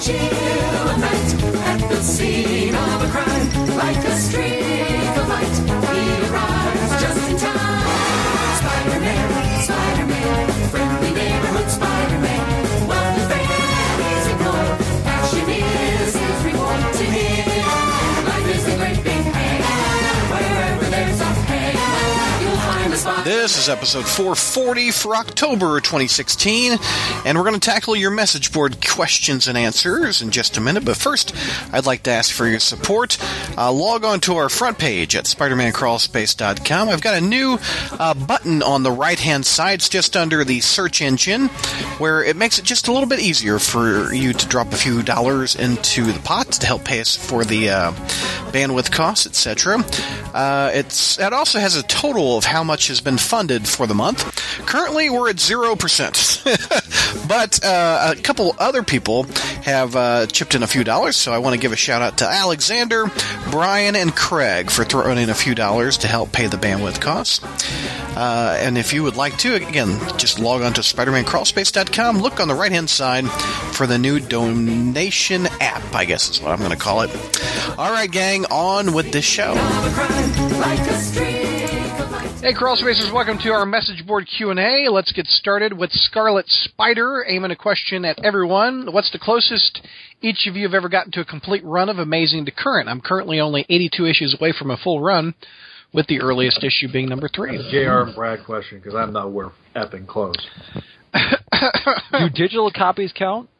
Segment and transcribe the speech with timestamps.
[0.00, 1.34] chill of night
[1.66, 3.76] at the scene of a crime.
[3.76, 4.59] Like a streak
[23.24, 26.78] This is episode 440 for October 2016,
[27.26, 30.86] and we're going to tackle your message board questions and answers in just a minute.
[30.86, 31.34] But first,
[31.70, 33.18] I'd like to ask for your support.
[33.58, 36.88] Uh, log on to our front page at SpidermanCrawlspace.com.
[36.88, 37.58] I've got a new
[37.92, 41.48] uh, button on the right hand side, it's just under the search engine,
[41.98, 45.02] where it makes it just a little bit easier for you to drop a few
[45.02, 47.92] dollars into the pot to help pay us for the uh,
[48.50, 49.84] bandwidth costs, etc.
[50.32, 53.94] Uh, it's it also has a total of how much has been funded for the
[53.94, 54.24] month.
[54.66, 56.42] Currently, we're at zero percent,
[57.28, 59.24] but uh, a couple other people
[59.62, 61.16] have uh, chipped in a few dollars.
[61.16, 63.10] So I want to give a shout out to Alexander,
[63.50, 67.40] Brian, and Craig for throwing in a few dollars to help pay the bandwidth costs.
[68.16, 72.18] Uh, and if you would like to, again, just log on to SpidermanCrawlspace.com.
[72.18, 73.28] Look on the right hand side
[73.72, 75.94] for the new donation app.
[75.94, 77.10] I guess is what I'm going to call it.
[77.78, 79.54] All right, gang, on with this show.
[82.42, 84.88] Hey, Crawl Spacers, welcome to our message board Q&A.
[84.90, 88.88] Let's get started with Scarlet Spider, aiming a question at everyone.
[88.92, 89.86] What's the closest
[90.22, 92.88] each of you have ever gotten to a complete run of Amazing to Current?
[92.88, 95.34] I'm currently only 82 issues away from a full run,
[95.92, 97.58] with the earliest issue being number three.
[97.70, 100.34] JR and Brad question because I'm not aware effing close.
[101.14, 103.50] Do digital copies count?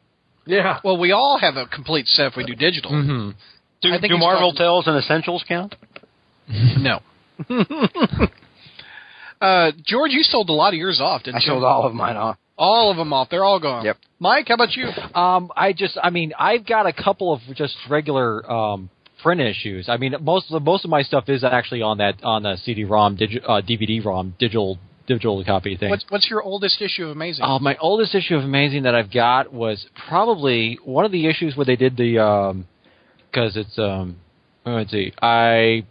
[0.47, 0.79] Yeah.
[0.83, 2.91] Well, we all have a complete set if we do digital.
[2.91, 3.29] Mm-hmm.
[3.83, 5.75] Do, I think do Marvel talking- Tales and Essentials count?
[6.49, 6.99] No.
[9.41, 11.47] uh, George, you sold a lot of yours off, didn't I you?
[11.47, 12.37] sold all of mine off.
[12.57, 13.29] All of them off.
[13.29, 13.85] They're all gone.
[13.85, 13.97] Yep.
[14.19, 14.87] Mike, how about you?
[15.19, 18.89] Um, I just, I mean, I've got a couple of just regular um,
[19.23, 19.89] print issues.
[19.89, 22.55] I mean, most of the, most of my stuff is actually on that on the
[22.63, 24.77] CD-ROM, digi- uh, DVD-ROM, digital
[25.07, 25.89] digital copy thing.
[25.89, 27.43] What's, what's your oldest issue of Amazing?
[27.43, 31.55] Uh, my oldest issue of Amazing that I've got was probably one of the issues
[31.55, 32.63] where they did the
[33.31, 34.17] because it's um
[34.65, 35.85] let's see I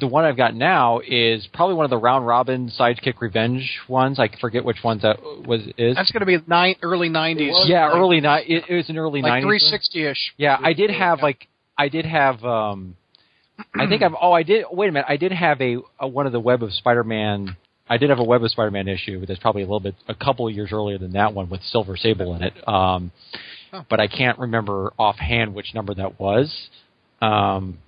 [0.00, 4.18] the one I've got now is probably one of the round robin sidekick revenge ones.
[4.18, 5.96] I forget which ones that was is.
[5.96, 7.68] That's going to be nine, early 90s.
[7.68, 9.72] yeah, like, early ni- it, it was an early Like 90s.
[9.94, 10.34] 360-ish.
[10.36, 11.46] Yeah, I did have like
[11.78, 12.96] I did have um
[13.74, 16.26] I think I've oh I did wait a minute I did have a, a one
[16.26, 17.56] of the Web of Spider-Man
[17.88, 20.14] I did have a Web of Spider-Man issue but that's probably a little bit a
[20.14, 23.12] couple of years earlier than that one with Silver Sable in it um
[23.72, 23.84] Oh.
[23.90, 26.52] but I can't remember offhand which number that was
[27.20, 27.78] um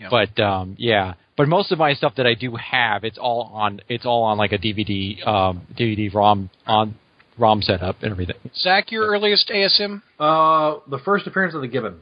[0.00, 0.08] Yeah.
[0.10, 3.80] but um yeah but most of my stuff that I do have it's all on
[3.88, 6.94] it's all on like a DVD um DVD ROM on
[7.38, 10.02] ROM setup and everything Zach, your earliest ASM?
[10.20, 11.96] Uh, the first appearance of the Gibbon.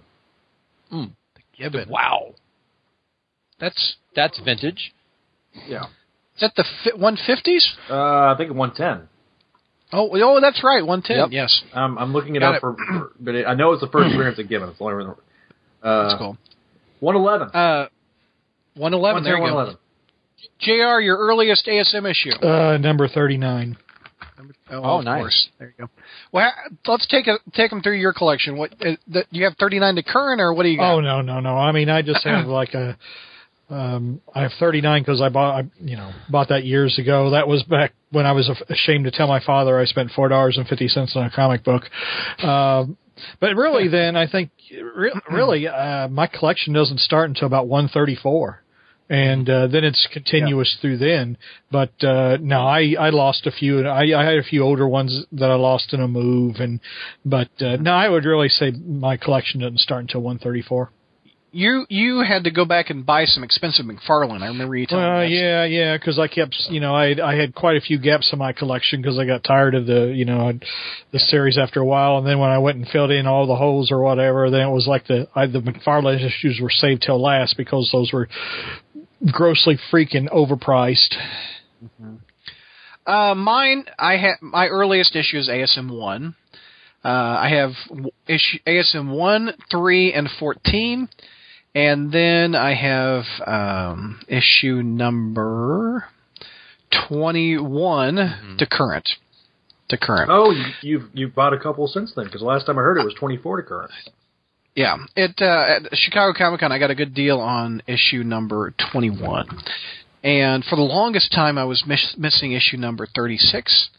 [0.93, 1.11] Mm.
[1.35, 1.89] The Gibbon.
[1.89, 2.35] wow
[3.59, 4.93] That's that's vintage
[5.67, 5.85] Yeah.
[6.35, 7.65] is that the fi- 150s?
[7.91, 9.09] Uh, I think 110.
[9.95, 11.17] Oh, oh, that's right, 110.
[11.19, 11.29] Yep.
[11.33, 12.61] Yes, Um, I'm looking it Got up it.
[12.61, 14.71] for, for- but it, I know it's the first appearance of Gibbon.
[14.71, 15.15] It's the only reason.
[15.83, 16.37] Uh, that's cool.
[17.01, 17.49] 111.
[17.55, 17.89] Uh,
[18.75, 19.25] 111.
[19.25, 19.75] There you go.
[20.61, 21.01] Jr.
[21.01, 22.33] Your earliest ASM issue?
[22.45, 23.77] Uh, number 39.
[24.71, 25.21] Oh, Oh, of nice.
[25.21, 25.49] course.
[25.59, 25.91] There you go.
[26.33, 26.51] Well,
[26.87, 28.57] let's take a take them through your collection.
[28.57, 30.95] What uh, the, you have 39 to current, or what do you got?
[30.95, 31.57] Oh no, no, no.
[31.57, 32.97] I mean, I just have like a.
[33.71, 37.31] Um, I have 39 because I bought, I, you know, bought that years ago.
[37.31, 40.59] That was back when I was ashamed to tell my father I spent four dollars
[40.59, 41.85] and fifty cents on a comic book.
[42.45, 42.99] Um,
[43.41, 48.63] but really, then I think re- really uh, my collection doesn't start until about 134.
[49.09, 51.37] And uh, then it's continuous through then,
[51.71, 53.87] but uh, no, I I lost a few.
[53.87, 56.81] I, I had a few older ones that I lost in a move, and
[57.23, 60.93] but uh, no, I would really say my collection doesn't start until 134.
[61.55, 64.41] You you had to go back and buy some expensive McFarlane.
[64.41, 65.39] I remember you telling Well, me.
[65.39, 68.39] yeah, yeah, because I kept, you know, I I had quite a few gaps in
[68.39, 70.51] my collection because I got tired of the, you know,
[71.13, 73.55] the series after a while, and then when I went and filled in all the
[73.55, 77.21] holes or whatever, then it was like the I, the McFarlane issues were saved till
[77.21, 78.29] last because those were
[79.31, 81.15] grossly freaking overpriced.
[83.07, 86.35] Uh, mine, I had my earliest issue is ASM one.
[87.05, 87.73] Uh, I have
[88.29, 91.09] issue ASM one, three, and fourteen,
[91.75, 96.07] and then I have um, issue number
[97.09, 99.09] twenty-one to current.
[99.89, 100.31] To current.
[100.33, 102.97] Oh, you, you've you've bought a couple since then because the last time I heard
[102.99, 103.91] it was 24 to current.
[104.75, 108.73] Yeah, it uh, at Chicago Comic Con, I got a good deal on issue number
[108.91, 109.47] twenty-one,
[110.25, 113.91] and for the longest time, I was miss- missing issue number thirty-six,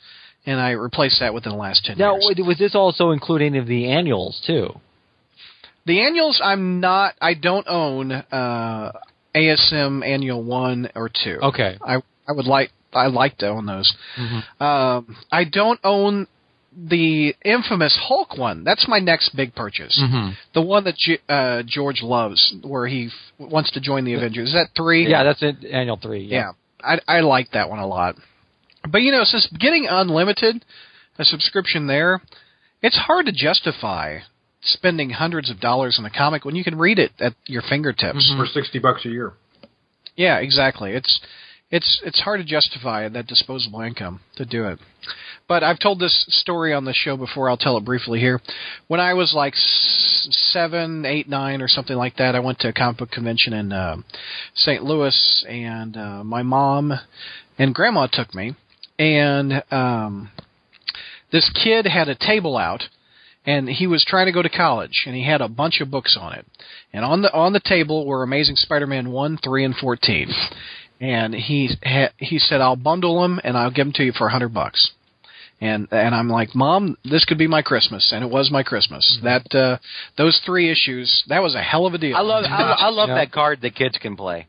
[0.47, 2.39] and I replaced that within the last ten Now, years.
[2.43, 4.69] was this also include any of the annuals too?
[5.85, 7.15] The annuals, I'm not.
[7.21, 8.91] I don't own uh,
[9.35, 11.39] ASM Annual One or Two.
[11.41, 11.77] Okay.
[11.85, 11.95] I
[12.27, 13.93] I would like I like to own those.
[14.17, 14.61] Mhm.
[14.61, 16.27] Um, I don't own
[16.75, 18.63] the infamous Hulk one.
[18.63, 19.99] That's my next big purchase.
[20.01, 20.35] Mhm.
[20.53, 24.49] The one that G- uh, George loves, where he f- wants to join the Avengers.
[24.49, 25.07] Is that three?
[25.07, 25.63] Yeah, that's it.
[25.65, 26.23] Annual three.
[26.23, 26.51] Yeah,
[26.83, 28.15] I I like that one a lot.
[28.89, 30.63] But you know, since getting unlimited,
[31.19, 32.21] a subscription there,
[32.81, 34.19] it's hard to justify
[34.63, 38.33] spending hundreds of dollars on a comic when you can read it at your fingertips.
[38.37, 39.33] for sixty bucks a year.
[40.15, 40.91] Yeah, exactly.
[40.91, 41.19] It's
[41.71, 44.79] it's it's hard to justify that disposable income to do it.
[45.47, 47.49] But I've told this story on the show before.
[47.49, 48.39] I'll tell it briefly here.
[48.87, 52.73] When I was like seven, eight, nine, or something like that, I went to a
[52.73, 53.97] comic book convention in uh,
[54.55, 54.83] St.
[54.83, 56.93] Louis, and uh, my mom
[57.57, 58.55] and grandma took me,
[58.97, 60.31] and um,
[61.31, 62.83] this kid had a table out,
[63.45, 66.17] and he was trying to go to college, and he had a bunch of books
[66.19, 66.45] on it,
[66.93, 70.29] and on the on the table were Amazing Spider-Man one, three, and fourteen,
[71.01, 74.27] and he ha- he said, "I'll bundle them and I'll give them to you for
[74.27, 74.91] a hundred bucks."
[75.61, 79.19] And and I'm like, Mom, this could be my Christmas, and it was my Christmas.
[79.23, 79.77] That uh,
[80.17, 82.17] those three issues, that was a hell of a deal.
[82.17, 83.15] I love I, I love Yeah.
[83.15, 84.47] that card that kids can play.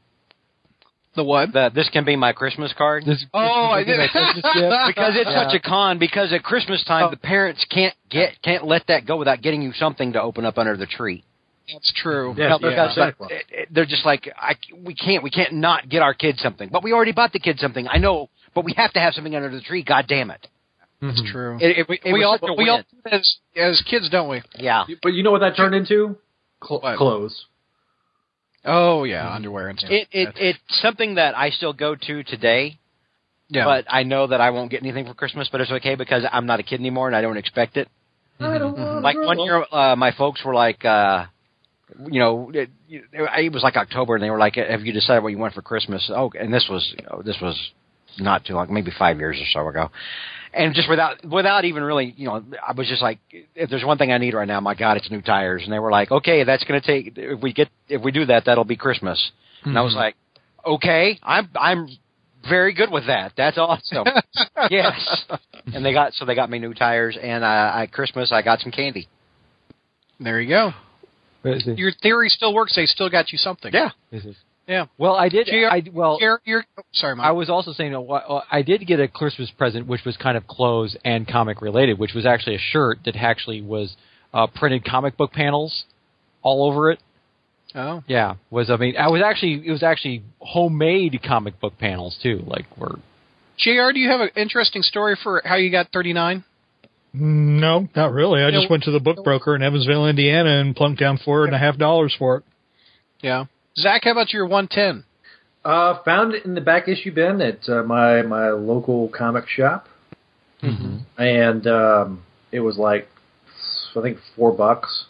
[1.16, 1.52] The what?
[1.52, 3.04] The this can be my Christmas card.
[3.04, 3.98] This, Oh, I did.
[4.12, 5.46] because it's Yeah.
[5.48, 5.98] such a con.
[5.98, 7.10] Because at Christmas time, Oh.
[7.10, 10.58] the parents can't get can't let that go without getting you something to open up
[10.58, 11.24] under the tree.
[11.72, 12.34] That's true.
[12.36, 15.30] Yeah, No, yeah, because Santa like, it- it- they're just like I, we can't we
[15.30, 16.68] can't not get our kids something.
[16.70, 17.86] But we already bought the kids something.
[17.88, 19.82] I know, but we have to have something under the tree.
[19.82, 20.46] God damn it!
[21.00, 21.32] That's Mhm.
[21.32, 21.58] true.
[21.60, 22.84] It, it, it we all we all win.
[23.04, 24.42] do as as kids, don't we?
[24.58, 24.84] yeah.
[25.02, 26.16] But you know what that turned into?
[26.66, 27.46] Cl- clothes.
[28.64, 29.90] Oh yeah, underwear and stuff.
[29.90, 32.78] It, it it's something that I still go to today,
[33.48, 33.64] yeah.
[33.64, 35.48] but I know that I won't get anything for Christmas.
[35.52, 37.88] But it's okay because I'm not a kid anymore and I don't expect it.
[38.40, 41.26] I don't wanna Like one year, uh, my folks were like, uh,
[42.10, 45.28] you know, it, it was like October, and they were like, "Have you decided what
[45.28, 47.56] you want for Christmas?" Oh, and this was you know, this was
[48.18, 49.90] not too long, maybe five years or so ago.
[50.56, 53.18] And just without without even really, you know, I was just like,
[53.54, 55.62] if there's one thing I need right now, my God, it's new tires.
[55.64, 57.14] And they were like, okay, that's going to take.
[57.16, 59.32] If we get if we do that, that'll be Christmas.
[59.64, 60.14] And I was like,
[60.64, 61.88] okay, I'm I'm
[62.48, 63.32] very good with that.
[63.36, 64.06] That's awesome.
[64.70, 65.24] yes.
[65.72, 68.60] And they got so they got me new tires, and uh, at Christmas I got
[68.60, 69.08] some candy.
[70.20, 70.70] there you go.
[71.76, 72.74] Your theory still works.
[72.76, 73.72] They still got you something.
[73.72, 73.90] Yeah.
[74.66, 74.86] Is it- Yeah.
[74.98, 75.46] Well, I did.
[75.46, 77.26] Gee, I well, You're, you're, oh, sorry, Mike.
[77.26, 80.16] I was also saying, uh, wha- uh, I did get a Christmas present, which was
[80.16, 83.96] kind of clothes and comic related, which was actually a shirt that actually was
[84.32, 85.84] uh, printed comic book panels
[86.42, 86.98] all over it.
[87.74, 88.02] oh.
[88.06, 92.42] Yeah, was I mean, I was actually it was actually homemade comic book panels too,
[92.46, 92.98] like were
[93.56, 93.92] Jr.
[93.92, 96.42] Do you have an interesting story for how you got 39?
[97.12, 98.42] No, not really.
[98.42, 98.70] I just No.
[98.70, 101.78] went to the book broker in Evansville, Indiana, and plunked down four and a half
[101.78, 102.44] dollars for it.
[103.20, 103.44] Yeah.
[103.78, 105.04] Zach, how about your 110?
[105.64, 109.88] Uh, found it in the back issue bin at uh, my my local comic shop,
[111.16, 112.22] and um,
[112.52, 113.08] it was like
[113.96, 115.06] I think four bucks.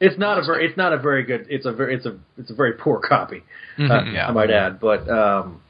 [0.00, 2.50] It's not a very it's not a very good it's a very it's a it's
[2.50, 3.42] a very poor copy.
[3.78, 4.28] uh, Yeah.
[4.28, 5.62] I might add, but um,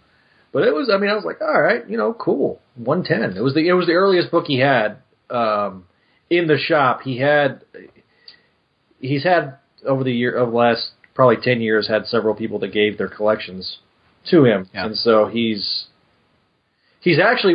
[0.52, 3.22] but it was I mean I was like all right you know cool one ten
[3.36, 4.96] it was the it was the earliest book he had
[5.30, 5.84] um,
[6.28, 7.62] in the shop he had
[9.00, 12.98] he's had over the year of last probably ten years had several people that gave
[12.98, 13.78] their collections
[14.30, 14.86] to him, Yeah.
[14.86, 15.86] and so he's
[17.00, 17.54] he's actually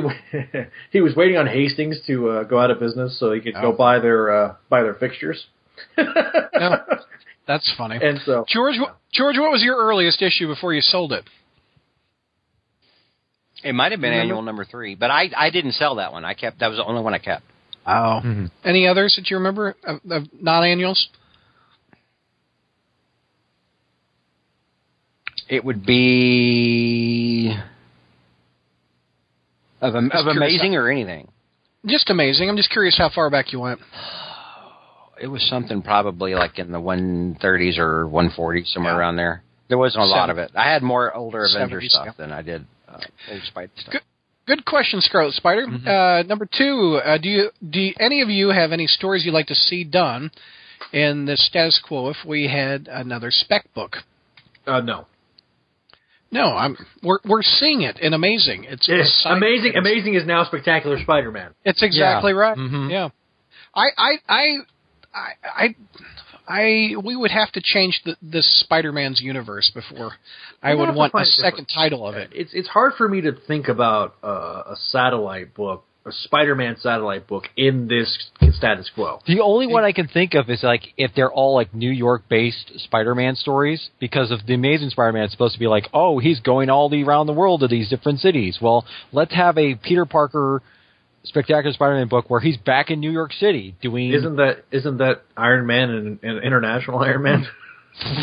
[0.92, 3.72] he was waiting on Hastings to uh, go out of business so he could Oh.
[3.72, 5.48] go buy their uh, buy their fixtures.
[7.48, 7.98] That's funny.
[8.02, 8.76] And so George,
[9.12, 11.24] George, what was your earliest issue before you sold it?
[13.64, 14.22] It might have been Remember?
[14.34, 16.24] annual number three, but I I didn't sell that one.
[16.26, 17.44] I kept that was the only one I kept.
[17.86, 18.22] Oh.
[18.24, 18.46] Mm-hmm.
[18.64, 21.10] Any others that you remember of, of non-annuals?
[25.50, 27.54] It would be
[29.82, 30.38] of, am- Just of curious.
[30.38, 31.28] amazing or anything.
[31.86, 32.50] Just amazing.
[32.50, 33.80] I'm just curious how far back you went.
[35.22, 39.00] It was something probably like in the 130s or 140s, somewhere Yeah.
[39.00, 39.44] around there.
[39.68, 40.50] There wasn't a lot of it.
[40.56, 42.12] I had more older Avenger stuff yeah.
[42.18, 43.92] than I did uh, old Spidey stuff.
[43.92, 44.02] Good.
[44.48, 45.66] Good question, Scarlet Spider.
[45.86, 49.48] Uh, number two, uh, do you do any of you have any stories you'd like
[49.48, 50.32] to see done
[50.94, 53.98] in the status quo if we had another spec book?
[54.68, 55.06] uh, no,
[56.32, 58.66] No, I'm we're we're seeing it in amazing.
[58.66, 59.38] It's Yes, exciting.
[59.38, 59.76] amazing.
[59.76, 61.52] Amazing is now Spectacular Spider-Man.
[61.66, 62.58] It's exactly right.
[62.58, 62.92] Mhm.
[62.92, 63.10] Yeah,
[63.76, 64.58] I I I
[65.14, 65.30] I.
[65.44, 65.76] I
[66.52, 70.14] I we would have to change the, this Spider-Man's universe before
[70.64, 72.32] I We'd would want a find a second title of it.
[72.34, 77.28] It's it's hard for me to think about uh, a satellite book a Spider-Man satellite
[77.28, 79.20] book in this status quo.
[79.28, 82.24] The only one I can think of is like if they're all like New York
[82.30, 85.88] based Spider Man stories, because of the Amazing Spider Man, it's supposed to be like,
[85.94, 88.60] oh, he's going all the around the world to these different cities.
[88.62, 90.62] Well, let's have a Peter Parker
[91.24, 94.14] Spectacular Spider Man book where he's back in New York City doing.
[94.14, 97.48] Isn't that isn't that Iron Man and, and International Iron Man?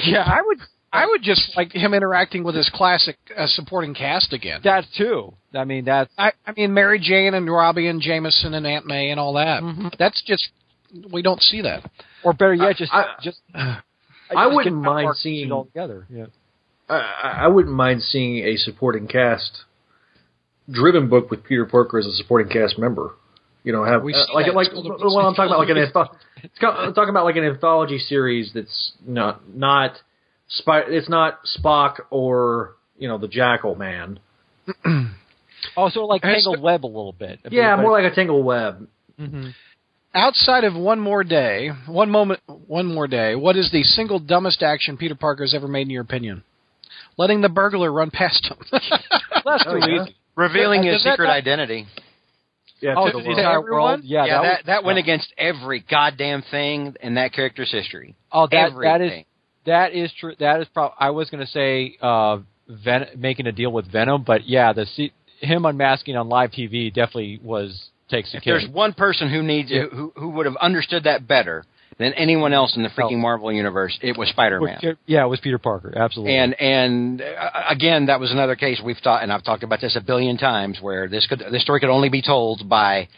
[0.05, 0.59] Yeah, I would.
[0.97, 4.61] I would just like him interacting with his classic uh, supporting cast again.
[4.65, 5.35] that too?
[5.55, 9.11] I mean, that's I, I mean, Mary Jane and Robbie and Jameson and Aunt May
[9.11, 9.63] and all that.
[9.99, 10.49] That's just
[11.13, 11.89] we don't see that.
[12.25, 13.39] or better yet, just I- just.
[13.55, 16.07] I just wouldn't mind seeing- all together.
[16.11, 16.27] Yeah.
[16.89, 19.63] I, I I wouldn't mind seeing a supporting cast
[20.71, 23.13] driven book with Peter Parker as a supporting cast member.
[23.65, 24.55] You know, have We uh, like that.
[24.55, 27.25] like It's called a- well, I'm talking about like an antho- it's I'm talking about
[27.25, 29.99] like an anthology series that's not not
[30.49, 34.19] spy, it's not Spock or you know the Jackal Man.
[35.77, 37.41] Oh, so like Has- Tangled Web a little bit.
[37.51, 38.87] Yeah, more like a Tangle Web.
[39.19, 39.49] hmm
[40.15, 43.35] Outside of one more day, one moment, one more day.
[43.35, 46.43] What is the single dumbest action Peter Parker has ever made, in your opinion?
[47.19, 48.57] Letting the burglar run past him.
[48.71, 50.03] That's Oh, too yeah.
[50.05, 50.17] easy.
[50.37, 51.87] Revealing Does his secret not- identity.
[52.81, 53.39] Yeah, Oh, to to the the world.
[53.39, 53.83] entire Everyone?
[53.83, 54.01] world.
[54.05, 55.03] Yeah, Yeah, that, that was- that went yeah.
[55.05, 58.15] against every goddamn thing in that character's history.
[58.31, 59.21] Oh, that that Everything.
[59.21, 59.27] is
[59.67, 60.35] that is true.
[60.39, 60.97] That is probably.
[60.99, 64.87] I was going to say uh, Ven- making a deal with Venom, but yeah, the
[64.87, 69.43] se- him unmasking on live TV definitely was takes the If there's one person who
[69.43, 71.65] needs who who would have understood that better
[71.99, 73.19] than anyone else in the freaking Oh.
[73.19, 74.97] Marvel universe, it was Spider-Man.
[75.07, 75.93] Yeah, it was Peter Parker.
[75.97, 76.37] Absolutely.
[76.37, 79.97] And and uh, again, that was another case we've thought, and I've talked about this
[79.97, 83.09] a billion times, where this could this story could only be told by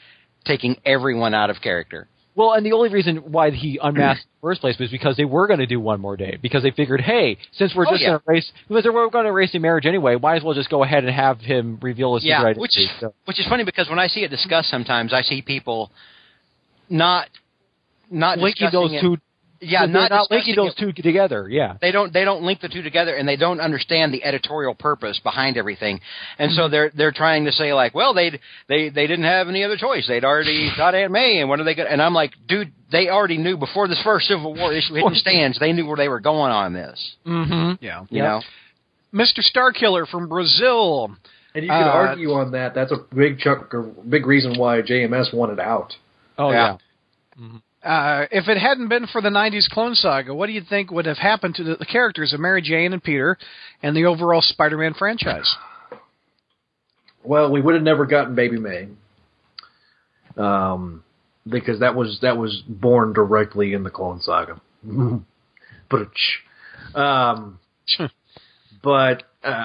[0.44, 2.06] taking everyone out of character.
[2.38, 5.24] Well, and the only reason why he unmasked in the first place was because they
[5.24, 8.02] were going to do one more day because they figured, hey, since we're Oh, just
[8.02, 8.10] yeah.
[8.10, 10.70] going to erase, because we're going to erase the marriage anyway, might as well just
[10.70, 12.94] go ahead and have him reveal his Yeah, secret which identity.
[12.94, 15.90] is So- which is funny because when I see it discussed, sometimes I see people
[16.88, 17.28] not
[18.10, 19.16] not linking discussing those it- two.
[19.60, 21.48] Yeah, they're not, not linking those it- two together.
[21.48, 21.76] Yeah.
[21.80, 25.18] they don't they don't link the two together and they don't understand the editorial purpose
[25.22, 26.00] behind everything
[26.38, 28.38] and so they're they're trying to say like well they
[28.68, 31.64] they they didn't have any other choice they'd already got Aunt May and what are
[31.64, 34.94] they going and I'm like dude they already knew before this first Civil War issue
[34.94, 37.84] hit the stands they knew where they were going on this mm-hmm.
[37.84, 38.04] Yeah.
[38.10, 38.40] you know
[39.12, 39.40] Mr.
[39.40, 41.16] Starkiller from Brazil.
[41.54, 42.74] And you could Uh, argue on that.
[42.74, 45.96] That's a big chunk, or big reason why JMS wanted out.
[46.36, 46.76] Oh Yeah.
[47.40, 47.46] yeah.
[47.88, 51.06] Uh, if it hadn't been for the 90s Clone Saga, what do you think would
[51.06, 53.38] have happened to the, characters of Mary Jane and Peter
[53.82, 55.50] and the overall Spider Man franchise?
[57.24, 58.88] Well, we would have never gotten Baby May,
[60.36, 61.02] um,
[61.48, 64.60] because that was that was born directly in the Clone Saga.
[65.90, 66.10] but,
[66.94, 67.58] um,
[68.82, 69.64] but uh,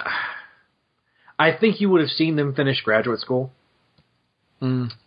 [1.38, 3.52] I think you would have seen them finish graduate school.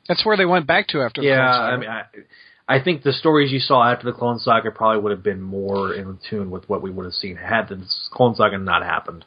[0.06, 1.48] That's where they went back to after the Yeah.
[1.48, 2.02] I mean, I,
[2.68, 5.94] I think the stories you saw after the Clone Saga probably would have been more
[5.94, 9.24] in tune with what we would have seen had the Clone Saga not happened.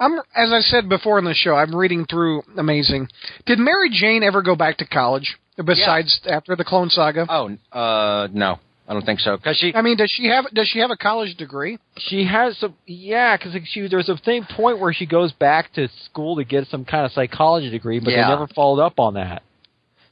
[0.00, 3.08] I'm, as I said before in the show, I'm reading through Amazing.
[3.46, 7.26] Did Mary Jane ever go back to college besides after the Clone Saga?
[7.28, 10.66] oh uh no I don't think so because she I mean, does she have does
[10.68, 11.78] she have a college degree?
[11.96, 15.88] She has some, yeah, because she there's a thing point where she goes back to
[16.06, 18.24] school to get some kind of psychology degree, but Yeah.
[18.24, 19.44] they never followed up on that.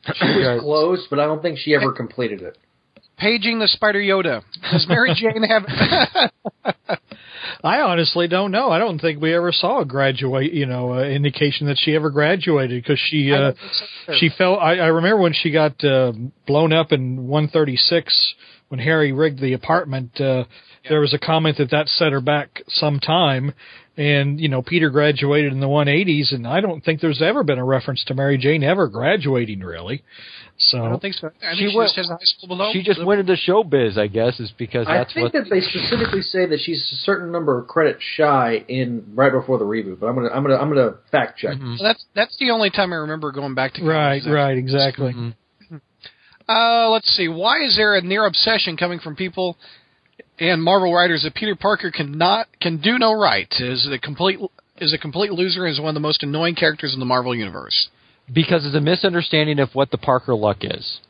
[0.05, 2.57] She was close, but I don't think she ever completed it.
[3.19, 4.43] Paging the Spider Yoda.
[4.73, 5.65] Does Mary Jane have?
[7.63, 8.71] I honestly don't know.
[8.71, 12.09] I don't think we ever saw a graduate, you know, uh, indication that she ever
[12.11, 13.53] graduated because she uh,
[14.19, 14.59] she fell.
[14.59, 16.13] I, I remember when she got uh,
[16.47, 18.35] blown up in 136
[18.69, 20.19] when Harry rigged the apartment.
[20.21, 20.45] Uh,
[20.89, 23.53] There was a comment that that set her back some time,
[24.01, 27.59] and you know Peter graduated in the 180s, and I don't think there's ever been
[27.59, 30.03] a reference to Mary Jane ever graduating really.
[30.63, 31.29] So I don't think so.
[31.29, 32.71] I think She she, went- just has a high school below.
[32.73, 35.33] She just went into showbiz, I guess, is because I that's think what.
[35.33, 39.59] that they specifically say that she's a certain number of credits shy in right before
[39.59, 41.57] the reboot, but I'm gonna I'm gonna I'm gonna fact check.
[41.57, 41.77] Mhm.
[41.81, 44.25] That's that's the only time I remember going back to college.
[44.27, 45.13] right, right, exactly.
[45.15, 45.35] Mhm.
[46.49, 47.29] Uh, let's see.
[47.29, 49.57] Why is there a near obsession coming from people
[50.39, 53.49] and Marvel writers that Peter Parker cannot can do no right?
[53.59, 54.39] Is a complete
[54.79, 57.35] is a complete loser and is one of the most annoying characters in the Marvel
[57.35, 57.89] universe.
[58.33, 61.01] because it's a misunderstanding of what the Parker luck is.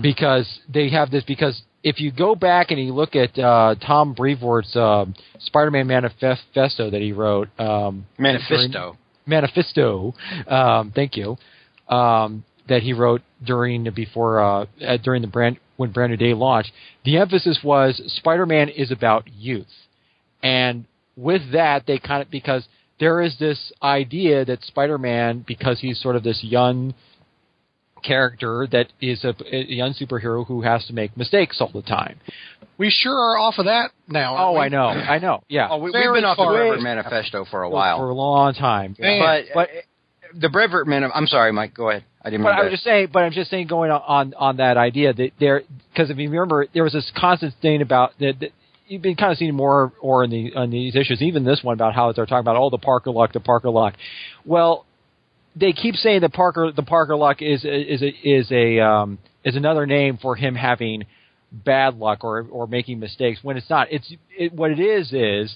[0.00, 1.24] Because they have this.
[1.24, 5.04] Because if you go back and you look at uh, Tom Brevoort's uh,
[5.40, 8.96] Spider-Man manifesto that he wrote, um, manifesto
[9.28, 10.14] manifesto.
[10.48, 11.36] Um, thank you.
[11.88, 16.34] Um, that he wrote during before uh, uh, during the brand when Brand New Day
[16.34, 16.72] launched.
[17.04, 19.66] The emphasis was Spider-Man is about youth,
[20.42, 20.84] and
[21.16, 22.68] with that they kind of because
[23.00, 26.94] there is this idea that Spider-Man, because he's sort of this young
[28.02, 32.20] character that is a, a young superhero who has to make mistakes all the time.
[32.76, 34.36] We sure are off of that now.
[34.36, 34.60] Oh, we?
[34.60, 35.68] I know, I know, yeah.
[35.70, 36.54] Oh, we, we've been off the far.
[36.54, 37.98] Brevoort Manifesto for a while.
[37.98, 38.96] for a long time.
[38.98, 39.20] Man.
[39.20, 39.68] but but
[40.40, 41.16] the Brevoort Manifesto.
[41.16, 41.74] I'm sorry, Mike.
[41.74, 42.04] Go ahead.
[42.28, 42.44] I didn't.
[42.44, 45.12] But I was just saying, but I'm just saying, going on on, on that idea
[45.14, 48.34] that there, because if you remember, there was this constant thing about that.
[48.40, 48.50] that
[48.86, 51.74] You've been kind of seeing more or in the on these issues, even this one
[51.74, 53.92] about how they're talking about oh the Parker luck, the Parker luck.
[54.46, 54.86] Well,
[55.54, 59.56] they keep saying that Parker the Parker luck is is a, is a um, is
[59.56, 61.04] another name for him having
[61.52, 63.88] bad luck or or making mistakes when it's not.
[63.90, 65.54] It's it, what it is is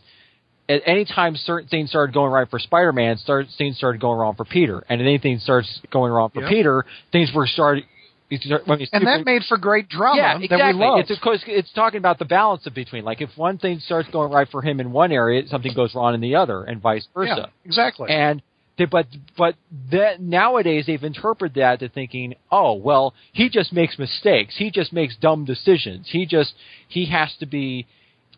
[0.72, 4.34] at any time certain things started going right for Spider-Man, start, things started going wrong
[4.34, 6.50] for Peter, and anything starts going wrong for Yep.
[6.50, 7.84] Peter, things were started.
[8.30, 10.72] I mean, And that made for great drama yeah, that exactly.
[10.72, 11.00] we love.
[11.00, 13.04] It's of course it's talking about the balance of between.
[13.04, 16.14] Like if one thing starts going right for him in one area, something goes wrong
[16.14, 17.34] in the other, and vice versa.
[17.36, 18.10] yeah, exactly.
[18.10, 18.40] And
[18.78, 19.56] they, but but
[19.90, 24.54] that nowadays they've interpreted that to thinking, oh well, he just makes mistakes.
[24.56, 26.08] He just makes dumb decisions.
[26.10, 26.54] He just
[26.88, 27.86] he has to be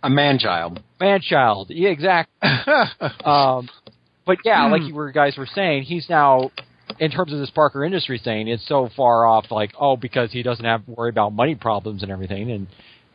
[0.04, 0.80] a man child.
[1.00, 1.70] man child.
[1.70, 2.34] Yeah, exactly.
[3.24, 3.68] um,
[4.26, 6.50] but yeah, like you were guys were saying, he's now
[6.98, 9.46] in terms of this Parker industry thing, it's so far off.
[9.50, 12.50] Like oh, because he doesn't have to worry about money problems and everything.
[12.50, 12.66] And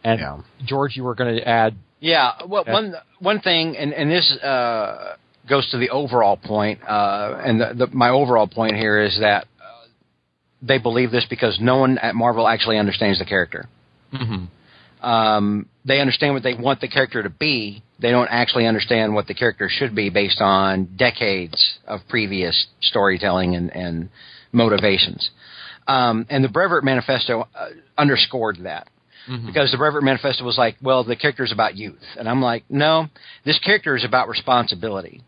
[0.03, 0.41] and Yeah.
[0.65, 1.75] George, you were going to add.
[1.99, 2.31] Yeah.
[2.47, 2.73] Well, Yeah.
[2.73, 5.15] one one thing, and and this uh,
[5.47, 9.45] goes to the overall point, uh, and the, the, my overall point here is that
[9.59, 9.87] uh,
[10.61, 13.67] they believe this because no one at Marvel actually understands the character.
[15.01, 17.83] Um, they understand what they want the character to be.
[17.99, 23.55] They don't actually understand what the character should be based on decades of previous storytelling
[23.55, 24.09] and, and
[24.51, 25.29] motivations.
[25.87, 28.87] Um, and the Brevoort Manifesto uh, underscored that
[29.45, 32.63] because the Brevoort Manifesto was like, well, the character is about youth, and I'm like,
[32.69, 33.07] no,
[33.45, 35.21] this character is about responsibility.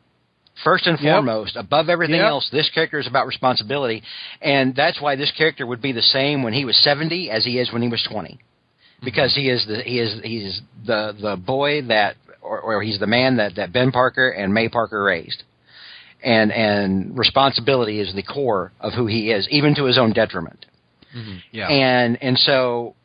[0.63, 1.13] First and Yep.
[1.13, 2.25] foremost, above everything Yep.
[2.25, 4.03] else, this character is about responsibility,
[4.41, 7.57] and that's why this character would be the same when he was 70 as he
[7.59, 8.39] is when he was 20,
[9.03, 13.07] because he is the he is he's the the boy that or, or he's the
[13.07, 15.43] man that that Ben Parker and May Parker raised,
[16.23, 20.65] and and responsibility is the core of who he is, even to his own detriment.
[21.51, 21.67] Yeah.
[21.67, 22.95] And and so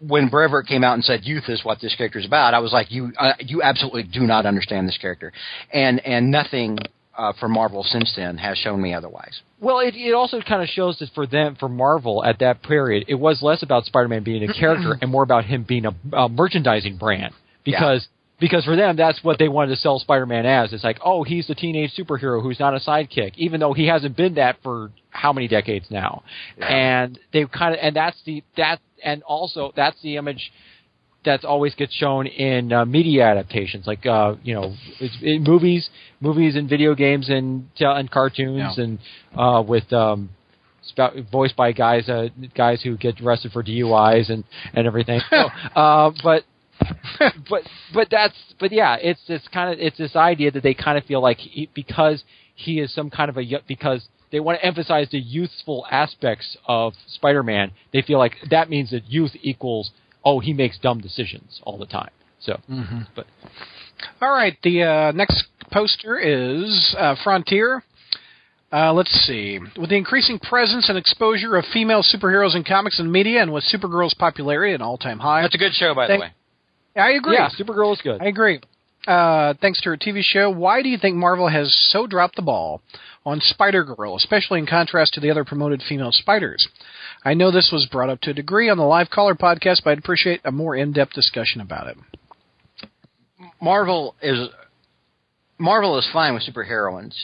[0.00, 2.72] when Brevoort came out and said youth is what this character is about, I was
[2.72, 5.32] like, you uh, you absolutely do not understand this character,
[5.72, 6.78] and and nothing
[7.16, 9.40] uh, from Marvel since then has shown me otherwise.
[9.60, 13.06] Well, it, it also kind of shows that for them, for Marvel at that period,
[13.08, 16.28] it was less about Spider-Man being a character and more about him being a, a
[16.28, 18.06] merchandising brand because.
[18.40, 20.72] Because for them, that's what they wanted to sell Spider-Man as.
[20.72, 24.16] It's like, oh, he's the teenage superhero who's not a sidekick, even though he hasn't
[24.16, 26.24] been that for how many decades now.
[26.58, 30.52] And they kind of, and that's the that, and also that's the image
[31.24, 35.88] that always gets shown in uh, media adaptations, like uh, you know, it's, in movies,
[36.20, 38.84] movies and video games and tel- and cartoons, Yeah.
[38.84, 38.98] and
[39.36, 40.30] uh, with um,
[40.84, 45.20] sp- voiced by guys uh, guys who get arrested for DUIs and and everything.
[45.30, 45.36] So,
[45.76, 46.44] uh, but
[47.48, 50.98] but but that's but yeah, it's this kind of it's this idea that they kind
[50.98, 52.22] of feel like he, because
[52.54, 56.92] he is some kind of a because they want to emphasize the youthful aspects of
[57.06, 57.70] Spider-Man.
[57.92, 59.90] They feel like that means that youth equals
[60.24, 62.10] oh he makes dumb decisions all the time.
[62.40, 62.60] So,
[63.16, 63.26] but
[64.20, 67.82] All right, the uh, next poster is uh, Frontier.
[68.72, 69.60] Uh, let's see.
[69.78, 73.64] With the increasing presence and exposure of female superheroes in comics and media, and with
[73.72, 76.32] Supergirl's popularity at an all-time high, That's a good show, by Thank- the way.
[76.96, 77.34] I agree.
[77.34, 78.20] yeah, Supergirl is good.
[78.20, 78.60] I agree.
[79.06, 82.42] Uh, thanks to her TV show, why do you think Marvel has so dropped the
[82.42, 82.80] ball
[83.26, 86.68] on Spider Girl, especially in contrast to the other promoted female spiders?
[87.24, 89.90] I know this was brought up to a degree on the Live Caller podcast, but
[89.90, 91.96] I'd appreciate a more in-depth discussion about it.
[93.60, 94.48] Marvel is
[95.58, 97.14] Marvel is fine with superheroines.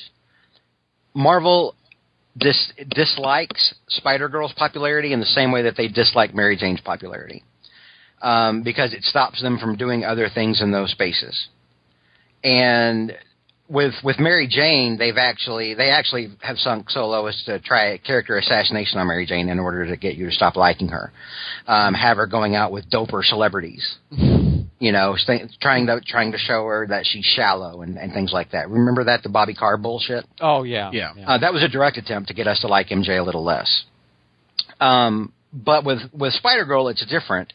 [1.15, 1.75] Marvel
[2.37, 7.43] dis, dislikes Spider Girl's popularity in the same way that they dislike Mary Jane's popularity,
[8.23, 11.49] um, because it stops them from doing other things in those spaces.
[12.43, 13.13] And
[13.71, 17.93] with with Mary Jane, they've actually they actually have sunk so low as to try
[17.93, 21.13] a character assassination on Mary Jane in order to get you to stop liking her.
[21.67, 23.97] Um, have her going out with doper celebrities
[24.81, 28.33] you know, st- trying to trying to show her that she's shallow and, and things
[28.33, 28.69] like that.
[28.69, 30.25] Remember that the Bobby Carr bullshit?
[30.41, 31.29] Oh yeah, Yeah.
[31.29, 33.85] Uh, that was a direct attempt to get us to like MJ a little less.
[34.81, 37.53] Um, but with with Spider Girl, it's different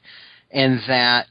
[0.51, 1.25] in that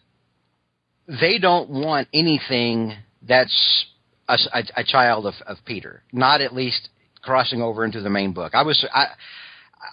[1.07, 3.87] they don't want anything that's
[4.28, 6.88] a, a, a child of, of Peter, not at least
[7.22, 8.54] crossing over into the main book.
[8.54, 9.06] I was I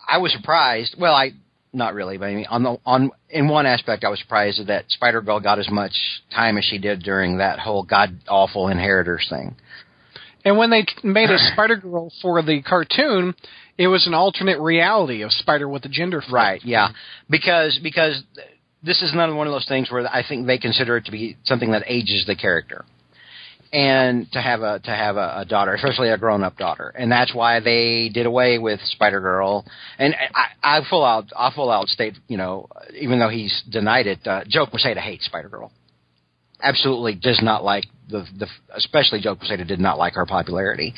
[0.07, 0.95] I was surprised.
[0.99, 1.31] Well, I
[1.73, 4.89] not really, but I mean on the on in one aspect, I was surprised that
[4.89, 5.93] Spider Girl got as much
[6.33, 9.55] time as she did during that whole god awful inheritors thing.
[10.43, 13.35] And when they made a Spider Girl for the cartoon,
[13.77, 16.33] it was an alternate reality of Spider with the gender flip.
[16.33, 16.61] Right.
[16.63, 16.89] Yeah.
[17.29, 18.23] Because because
[18.83, 21.37] this is another one of those things where I think they consider it to be
[21.43, 22.85] something that ages the character,
[23.73, 27.11] and to have a to have a, a daughter, especially a grown up daughter, and
[27.11, 29.65] that's why they did away with Spider Girl.
[29.97, 32.67] And I, I full out I full out state you know
[32.99, 35.71] even though he's denied it, uh, Joe Quesada hates Spider Girl.
[36.61, 40.93] Absolutely does not like the the especially Joe Quesada did not like her popularity,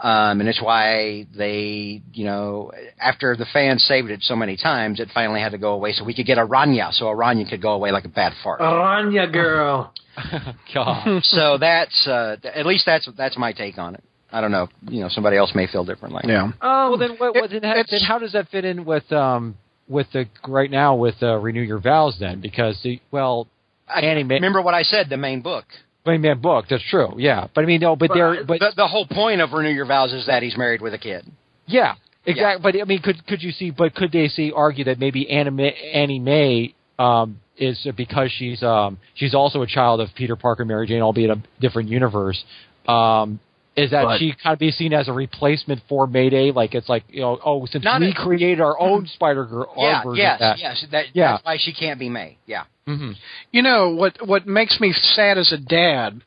[0.00, 5.00] um, and it's why they you know after the fans saved it so many times,
[5.00, 7.72] it finally had to go away so we could get Araña, so Araña could go
[7.72, 8.60] away like a bad fart.
[8.60, 9.92] Araña girl.
[10.74, 11.22] God.
[11.24, 14.04] so that's uh, at least that's that's my take on it.
[14.30, 14.68] I don't know.
[14.88, 16.22] You know, somebody else may feel differently.
[16.26, 16.50] Yeah.
[16.60, 19.56] well, then, what, what, then, how, then how does that fit in with um
[19.88, 22.40] with the right now with uh, renew your vows then?
[22.40, 23.48] Because the well,
[23.88, 25.08] I, Annie remember what I said?
[25.08, 25.66] The main book.
[26.06, 27.14] I mean, book that's true.
[27.16, 29.86] Yeah, but I mean, no, but there, but the, the whole point of renew your
[29.86, 31.24] vows is that he's married with a kid.
[31.66, 31.94] Yeah,
[32.26, 32.62] exactly.
[32.62, 33.70] But I mean, could could you see?
[33.70, 38.62] But could they see argue that maybe Annie May, Annie May um, is because she's
[38.62, 42.42] um, she's also a child of Peter Parker, and Mary Jane, albeit a different universe.
[42.86, 43.40] Um,
[43.76, 46.52] is that But- she kind of be seen as a replacement for Mayday?
[46.52, 50.02] Like it's like you know, oh, since we a- created our own Spider Girl, Yeah.
[50.14, 50.34] Yes.
[50.34, 50.58] of that.
[50.58, 50.86] Yes.
[50.92, 51.32] That, Yeah.
[51.32, 52.36] That's why she can't be May.
[52.46, 52.64] Yeah.
[52.86, 53.12] Hmm
[53.52, 54.18] You know what?
[54.26, 56.20] What makes me sad as a dad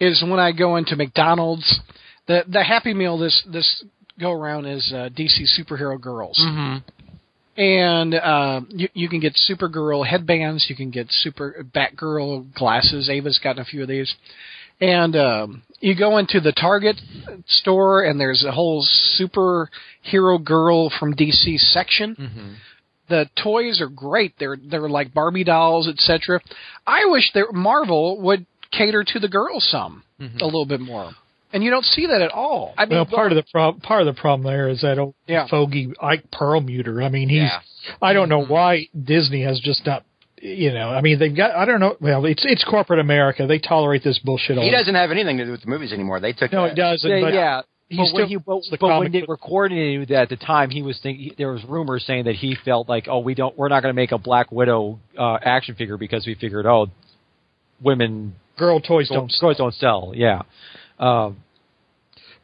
[0.00, 1.80] is when I go into McDonald's.
[2.26, 3.84] The the Happy Meal this this
[4.20, 6.78] go around is uh, DC superhero girls, hmm
[7.56, 13.10] and uh, you you can get Supergirl headbands, you can get Super Batgirl glasses.
[13.10, 14.14] Ava's gotten a few of these,
[14.80, 16.96] and um, you go into the Target
[17.46, 18.86] store and there's a whole
[19.20, 22.52] superhero girl from DC section hmm
[23.12, 24.34] the toys are great.
[24.38, 26.40] They're they're like Barbie dolls, etc.
[26.86, 30.38] I wish that Marvel would cater to the girls some mm-hmm.
[30.38, 31.12] a little bit more,
[31.52, 32.74] and you don't see that at all.
[32.78, 35.14] I mean, well, part of the prob- part of the problem there is that old
[35.28, 35.46] Yeah.
[35.46, 37.02] fogey Ike Perlmutter.
[37.02, 37.42] I mean, he's.
[37.42, 37.60] Yeah.
[38.00, 38.52] I don't know mm-hmm.
[38.52, 40.04] why Disney has just not.
[40.40, 41.54] You know, I mean, they've got.
[41.54, 41.96] I don't know.
[42.00, 43.46] Well, it's it's corporate America.
[43.46, 44.58] They tolerate this bullshit.
[44.58, 46.18] all He the- doesn't have anything to do with the movies anymore.
[46.18, 46.50] They took.
[46.50, 46.70] No, that.
[46.70, 47.10] he doesn't.
[47.10, 47.62] yeah, but yeah.
[47.92, 50.36] He But still when, he, but, the but when they book- recorded it at the
[50.36, 53.56] time, he was thinking there was rumors saying that he felt like, oh, we don't,
[53.56, 56.88] we're not going to make a Black Widow uh, action figure because we figured, oh,
[57.82, 59.34] women girl toys don't, don't.
[59.40, 60.12] toys don't sell.
[60.14, 60.42] Yeah,
[60.98, 61.36] um,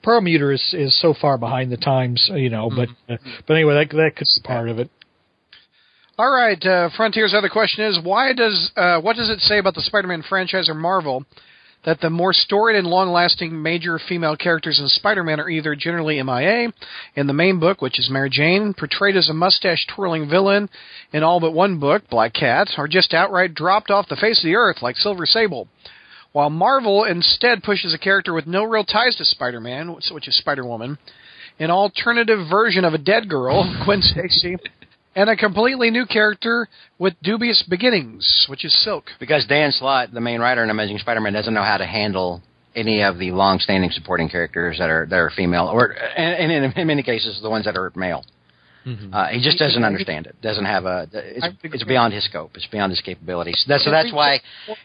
[0.02, 2.30] Perlmutter is is so far behind the times.
[2.32, 4.90] You know, but uh, but anyway, that that could be part of it.
[6.18, 9.74] All right, uh, Frontier's other question is why does uh, what does it say about
[9.74, 11.24] the Spider-Man franchise or Marvel
[11.84, 16.72] that the more storied and long-lasting major female characters in Spider-Man are either generally MIA
[17.14, 20.68] in the main book, which is Mary Jane, portrayed as a mustache-twirling villain
[21.12, 24.44] in all but one book, Black Cat, or just outright dropped off the face of
[24.44, 25.68] the earth like Silver Sable.
[26.32, 30.98] While Marvel instead pushes a character with no real ties to Spider-Man, which is Spider-Woman,
[31.58, 34.56] an alternative version of a dead girl, Gwen Stacy,
[35.18, 39.06] and a completely new character with dubious beginnings, which is Silk.
[39.18, 42.40] because Dan Slott, the main writer in Amazing Spider-Man, doesn't know how to handle
[42.76, 46.86] any of the long-standing supporting characters that are that are female, or and, and in
[46.86, 48.24] many cases the ones that are male.
[49.12, 50.34] Uh, he just doesn't understand it.
[50.40, 51.06] Doesn't have a.
[51.12, 52.52] It's, it's beyond his scope.
[52.54, 53.62] It's beyond his capabilities.
[53.68, 54.40] That's so that's why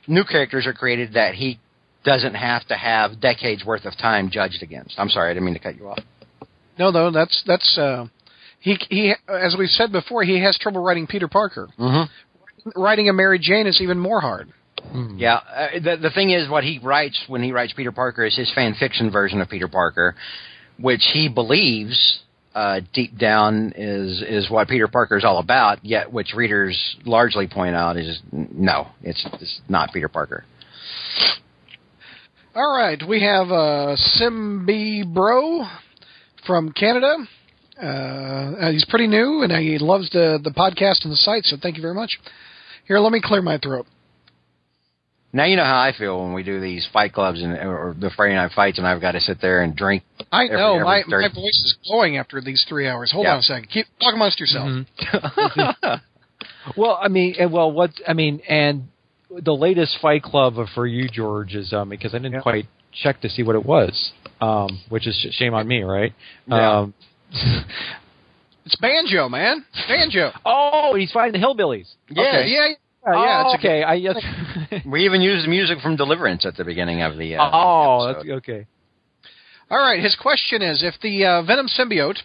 [0.07, 1.57] new characters are created that he
[2.03, 4.95] doesn't have to have decades worth of time judged against.
[4.97, 5.99] I'm sorry, I didn't mean to cut you off.
[6.77, 8.07] No, no, that's that's uh,
[8.63, 11.67] he he as we've said before, he has trouble writing Peter Parker.
[11.77, 12.81] Mm-hmm.
[12.81, 14.49] Writing a Mary Jane is even more hard.
[15.17, 18.35] Yeah, uh, the the thing is, what he writes when he writes Peter Parker is
[18.35, 20.15] his fan fiction version of Peter Parker,
[20.79, 22.21] which he believes
[22.55, 25.83] uh, deep down is is what Peter Parker is all about.
[25.83, 30.45] Yet, which readers largely point out is no, it's, it's not Peter Parker.
[32.55, 35.65] All right, we have uh, Simby Bro
[36.45, 37.17] from Canada.
[37.81, 41.75] Uh, he's pretty new and he loves the the podcast and the site, so thank
[41.75, 42.19] you very much.
[42.87, 43.87] Here, let me clear my throat.
[45.35, 48.11] Now you know how I feel when we do these fight clubs and or the
[48.15, 50.03] Friday night fights, and I've got to sit there and drink.
[50.31, 53.11] I Every- know every my third- my voice is going after these three hours.
[53.11, 53.33] Hold Yeah.
[53.33, 53.69] on a second.
[53.71, 54.85] Keep talking amongst yourself.
[56.77, 58.87] well, I mean, and well, what I mean, and
[59.43, 63.29] the latest Fight Club for you, George, is um because I didn't quite check to
[63.29, 66.13] see what it was, um, which is sh- shame on me, right?
[66.45, 66.79] Yeah.
[66.81, 66.93] Um,
[68.65, 69.65] It's banjo, man.
[69.89, 70.31] Banjo.
[70.45, 71.87] oh, he's fighting the hillbillies.
[72.09, 72.27] Yes.
[72.27, 72.47] Okay.
[72.47, 72.67] Yeah.
[72.67, 72.73] Yeah.
[73.05, 73.83] Oh, yeah it's a okay.
[73.83, 74.15] I yes.
[74.85, 77.35] We even used the music from Deliverance at the beginning of the.
[77.35, 78.15] Uh, oh, episode.
[78.15, 78.67] that's okay.
[79.69, 80.01] All right.
[80.01, 82.19] His question is: If the uh, Venom symbiote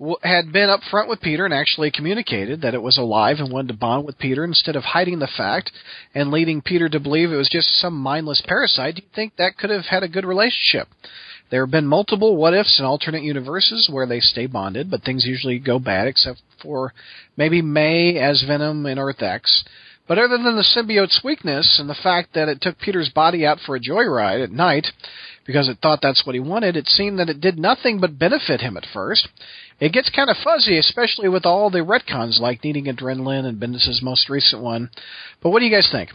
[0.00, 3.52] w- had been up front with Peter and actually communicated that it was alive and
[3.52, 5.70] wanted to bond with Peter instead of hiding the fact
[6.12, 9.56] and leading Peter to believe it was just some mindless parasite, do you think that
[9.56, 10.88] could have had a good relationship?
[11.50, 15.24] There have been multiple what ifs in alternate universes where they stay bonded, but things
[15.26, 16.92] usually go bad, except for
[17.36, 19.64] maybe May as Venom in Earth X.
[20.06, 23.58] But other than the symbiote's weakness and the fact that it took Peter's body out
[23.60, 24.86] for a joyride at night
[25.46, 28.62] because it thought that's what he wanted, it seemed that it did nothing but benefit
[28.62, 29.28] him at first.
[29.80, 34.02] It gets kind of fuzzy, especially with all the retcons like needing adrenaline and Bendis'
[34.02, 34.90] most recent one.
[35.42, 36.10] But what do you guys think?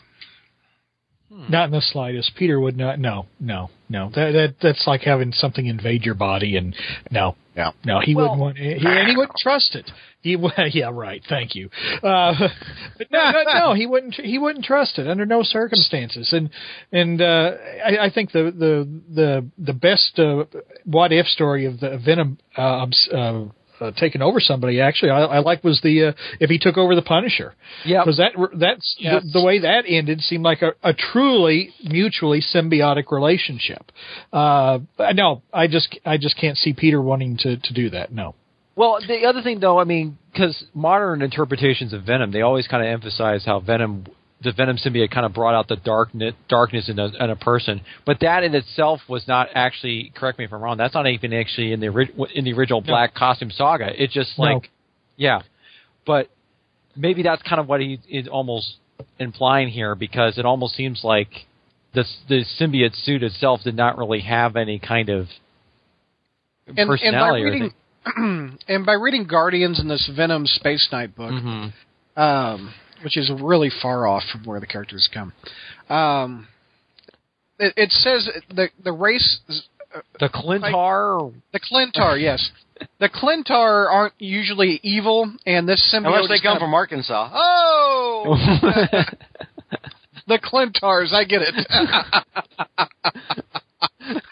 [1.50, 2.36] Not in the slightest.
[2.36, 3.00] Peter would not.
[3.00, 4.10] No, no, no.
[4.14, 6.76] That that that's like having something invade your body, and
[7.12, 7.72] no, Yeah.
[7.84, 8.58] no, he Well- wouldn't want.
[8.58, 9.90] He, and he wouldn't trust it.
[10.22, 10.38] He
[10.72, 11.22] yeah, right.
[11.28, 11.70] Thank you.
[12.02, 12.34] Uh,
[12.98, 14.16] but no, no, no, he wouldn't.
[14.16, 16.32] He wouldn't trust it under no circumstances.
[16.34, 16.50] And
[16.92, 17.52] and uh,
[17.86, 20.46] I, I think the the the the best uh,
[20.86, 23.46] what if story of the Venom uh, uh,
[23.84, 26.96] uh, taking over somebody actually I, I like was the uh, if he took over
[26.96, 27.54] the Punisher.
[27.86, 28.02] Yeah.
[28.04, 29.24] because that that's Yes.
[29.24, 33.92] the, the way that ended seemed like a, a truly mutually symbiotic relationship.
[34.32, 34.80] Uh,
[35.14, 38.12] no, I just I just can't see Peter wanting to to do that.
[38.14, 38.36] No.
[38.76, 42.84] Well, the other thing, though, I mean, because modern interpretations of Venom, they always kind
[42.84, 44.08] of emphasize how Venom,
[44.44, 47.82] the Venom symbiote, kind of brought out the darkness, darkness in a, in a person.
[48.06, 50.12] But that in itself was not actually.
[50.16, 50.78] Correct me if I'm wrong.
[50.78, 53.90] That's not even actually in the in the original Black Costume Saga.
[54.02, 54.44] It's just No.
[54.46, 54.70] like,
[55.16, 55.42] yeah,
[56.06, 56.30] but
[56.96, 58.76] maybe that's kind of what he is almost
[59.20, 61.30] implying here, because it almost seems like
[61.94, 65.28] the the symbiote suit itself did not really have any kind of
[66.68, 67.44] And, and by personality.
[67.44, 67.74] reading
[68.68, 71.68] and by reading Guardians in this Venom Space Knight book, hmm
[72.16, 72.72] um,
[73.04, 75.34] which is really far off from where the characters come.
[75.90, 76.48] Um,
[77.60, 79.40] it, it says the the race,
[80.20, 81.34] The Klyntar.
[81.52, 82.52] the Klyntar, yes,
[83.00, 87.30] the Klyntar aren't usually evil, and this symbiote Unless they come kind of- from Arkansas.
[88.26, 88.38] Oh,
[90.28, 91.12] the Klyntars.
[91.12, 91.54] I get it.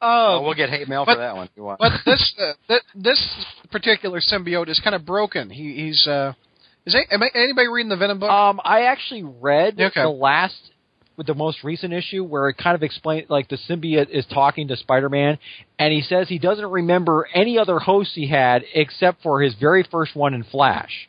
[0.00, 1.46] oh, we'll get hate mail but- for that one.
[1.46, 1.78] if you want.
[1.78, 5.50] but this uh, th- this particular symbiote is kind of broken.
[5.50, 6.32] He, he's uh,
[6.86, 8.30] is a- am I- anybody reading the Venom book?
[8.30, 10.02] Um, I actually read Okay.
[10.02, 10.54] the last,
[11.16, 14.68] with the most recent issue, where it kind of explained like the symbiote is talking
[14.68, 15.38] to Spider-Man,
[15.78, 19.82] and he says he doesn't remember any other hosts he had except for his very
[19.84, 21.08] first one in Flash.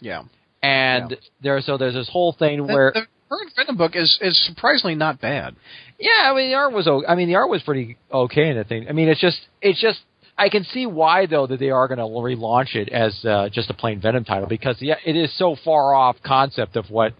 [0.00, 0.22] yeah.
[0.62, 4.38] And there, so there's this whole thing The, where, the current Venom book is is
[4.46, 5.56] surprisingly not bad.
[5.98, 8.58] yeah, I mean the art was, o- I mean the art was pretty okay in
[8.58, 8.86] the thing.
[8.86, 10.00] I mean it's just, it's just.
[10.44, 13.68] I can see why though that they are going to relaunch it as uh, just
[13.70, 17.12] a plain Venom title because yeah, it is so far off concept of what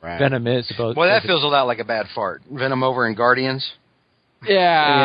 [0.00, 0.18] Right.
[0.18, 0.96] Venom is supposed.
[0.96, 2.42] Well, that to feels a lot like a bad fart.
[2.50, 3.64] Venom over in Guardians.
[4.44, 4.56] Yeah,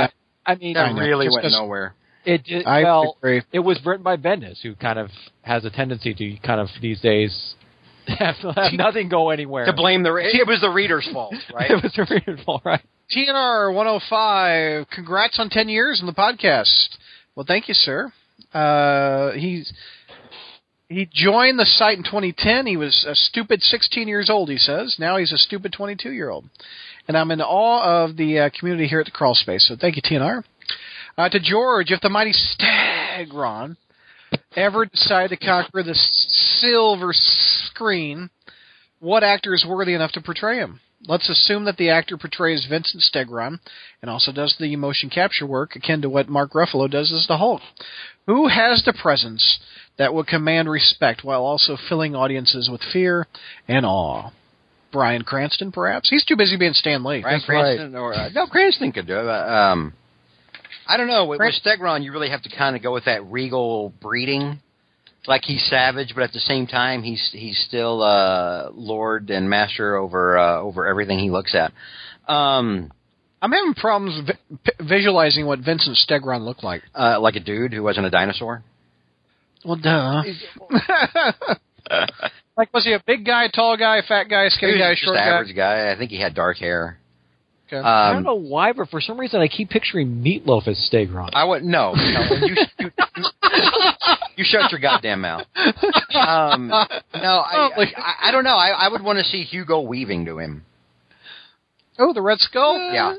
[0.02, 0.08] Yeah.
[0.46, 1.02] I mean, That know.
[1.02, 1.93] really Just went 'cause- nowhere.
[2.26, 3.43] it, it I well, agree.
[3.52, 5.12] it was written by Bendis, who kind of
[5.43, 7.54] has a tendency to kind of these days
[8.08, 9.65] have, have nothing go anywhere.
[9.65, 11.70] To blame the re- it was the reader's fault, right?
[11.70, 12.82] it was the reader's fault, right?
[13.15, 14.89] TNR 105.
[14.89, 16.98] Congrats on 10 years on the podcast.
[17.38, 18.12] Well, thank you, sir.
[18.52, 19.71] Uh, he's
[20.89, 22.65] he joined the site in 2010.
[22.65, 24.50] He was a stupid 16 years old.
[24.50, 26.45] He says now he's a stupid 22 year old,
[27.08, 29.67] and I'm in awe of the uh, community here at the Crawl Space.
[29.67, 30.43] So thank you, TNR.
[31.15, 33.78] Uh, to George, if the mighty Stegron
[34.56, 35.93] ever decide to conquer the
[36.60, 38.32] silver screen,
[39.00, 40.80] what actor is worthy enough to portray him?
[41.08, 43.60] Let's assume that the actor portrays Vincent Stegron
[44.02, 47.38] and also does the motion capture work akin to what Mark Ruffalo does as the
[47.38, 47.62] Hulk.
[48.26, 49.60] Who has the presence
[49.98, 53.26] that would command respect while also filling audiences with fear
[53.67, 54.32] and awe?
[54.91, 56.10] Bryan Cranston, perhaps?
[56.10, 57.22] He's too busy being Stan Lee.
[57.22, 59.24] Bryan Cranston or uh, no Cranston could do it.
[59.24, 59.93] but, Um,
[60.88, 61.26] I don't know.
[61.26, 64.60] With, with Stegron, you really have to kind of go with that regal breeding.
[65.28, 69.96] Like he's savage, but at the same time, he's he's still uh, lord and master
[69.98, 71.74] over uh, over everything he looks at.
[72.32, 72.92] Um,
[73.42, 76.82] I'm having problems vi- p- visualizing what Vincent Stegron looked like.
[76.96, 78.63] uh, like a dude who wasn't a dinosaur.
[79.66, 80.24] Well, duh.
[82.58, 85.04] like, was he a big guy, tall guy, fat guy, He skinny was guy, just
[85.04, 85.86] short average guy?
[85.86, 85.92] guy.
[85.92, 86.98] I think he had dark hair.
[87.68, 87.78] Okay.
[87.78, 91.30] I don't Um, know why, but for some reason I keep picturing Meatloaf as Stegron.
[91.34, 91.94] I would no.
[91.94, 92.92] no you, you,
[94.38, 95.43] you shut your goddamn mouth.
[96.13, 96.78] Um, no,
[97.13, 98.56] I, I, I don't know.
[98.56, 100.63] I, I would want to see Hugo Weaving to him.
[102.00, 102.78] oh, the Red Skull?
[102.93, 103.15] Yeah.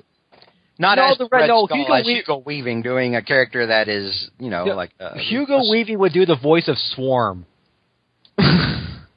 [0.78, 3.66] Not No, as the Red- Red no, Skull, Hugo as Hugo Weaving doing a character
[3.66, 7.46] that is, you know, Yeah, like uh, Hugo Weaving would do the voice of Swarm.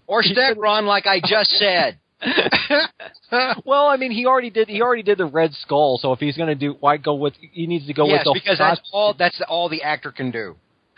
[0.07, 1.99] or Stegron, like I just said.
[3.65, 4.67] well, I mean, he already did.
[4.67, 5.97] He already did the Red Skull.
[5.99, 7.33] So if he's going to do, why go with?
[7.39, 9.15] He needs to go yes, with the because that's all.
[9.17, 10.55] That's all the actor can do.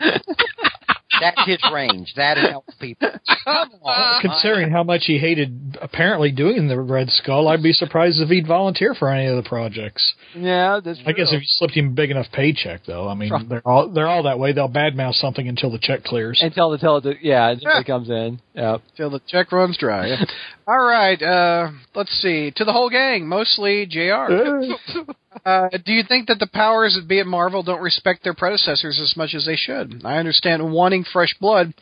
[1.24, 2.12] That's his range.
[2.16, 3.08] That helps people.
[3.44, 4.20] Come on.
[4.20, 8.46] Considering how much he hated apparently doing the Red Skull, I'd be surprised if he'd
[8.46, 10.14] volunteer for any of the projects.
[10.34, 13.08] Yeah, that's I guess if you slipped him a big enough paycheck, though.
[13.08, 14.52] I mean, they're all they're all that way.
[14.52, 16.40] They'll badmouth something until the check clears.
[16.42, 18.40] until the tell the yeah, until it comes in.
[18.54, 18.78] Yeah.
[18.96, 20.08] till the check runs dry.
[20.08, 20.24] Yeah.
[20.66, 22.50] All right, uh, let's see.
[22.56, 24.32] To the whole gang, mostly Jr.
[25.44, 29.00] Uh, do you think that the powers that be at Marvel don't respect their predecessors
[29.00, 30.02] as much as they should?
[30.04, 31.74] I understand wanting fresh blood,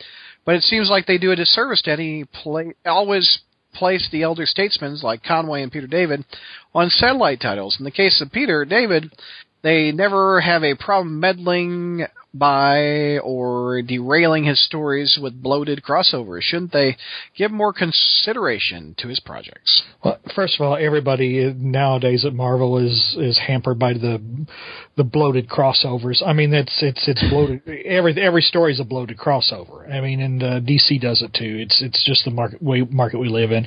[0.44, 2.74] but it seems like they do a disservice to any play.
[2.86, 3.40] Always
[3.74, 6.24] place the elder statesmen like Conway and Peter David
[6.74, 7.76] on satellite titles.
[7.78, 9.12] In the case of Peter David,
[9.62, 16.42] they never have a problem meddling by or derailing his stories with bloated crossovers.
[16.42, 16.96] Shouldn't they
[17.36, 19.82] give more consideration to his projects?
[20.04, 24.20] Well, first of all, everybody nowadays at Marvel is is hampered by the
[24.96, 26.22] the bloated crossovers.
[26.26, 27.62] I mean, it's it's it's bloated.
[27.84, 29.90] Every every story is a bloated crossover.
[29.90, 31.56] I mean, and uh, DC does it too.
[31.58, 33.66] It's it's just the market way market we live in.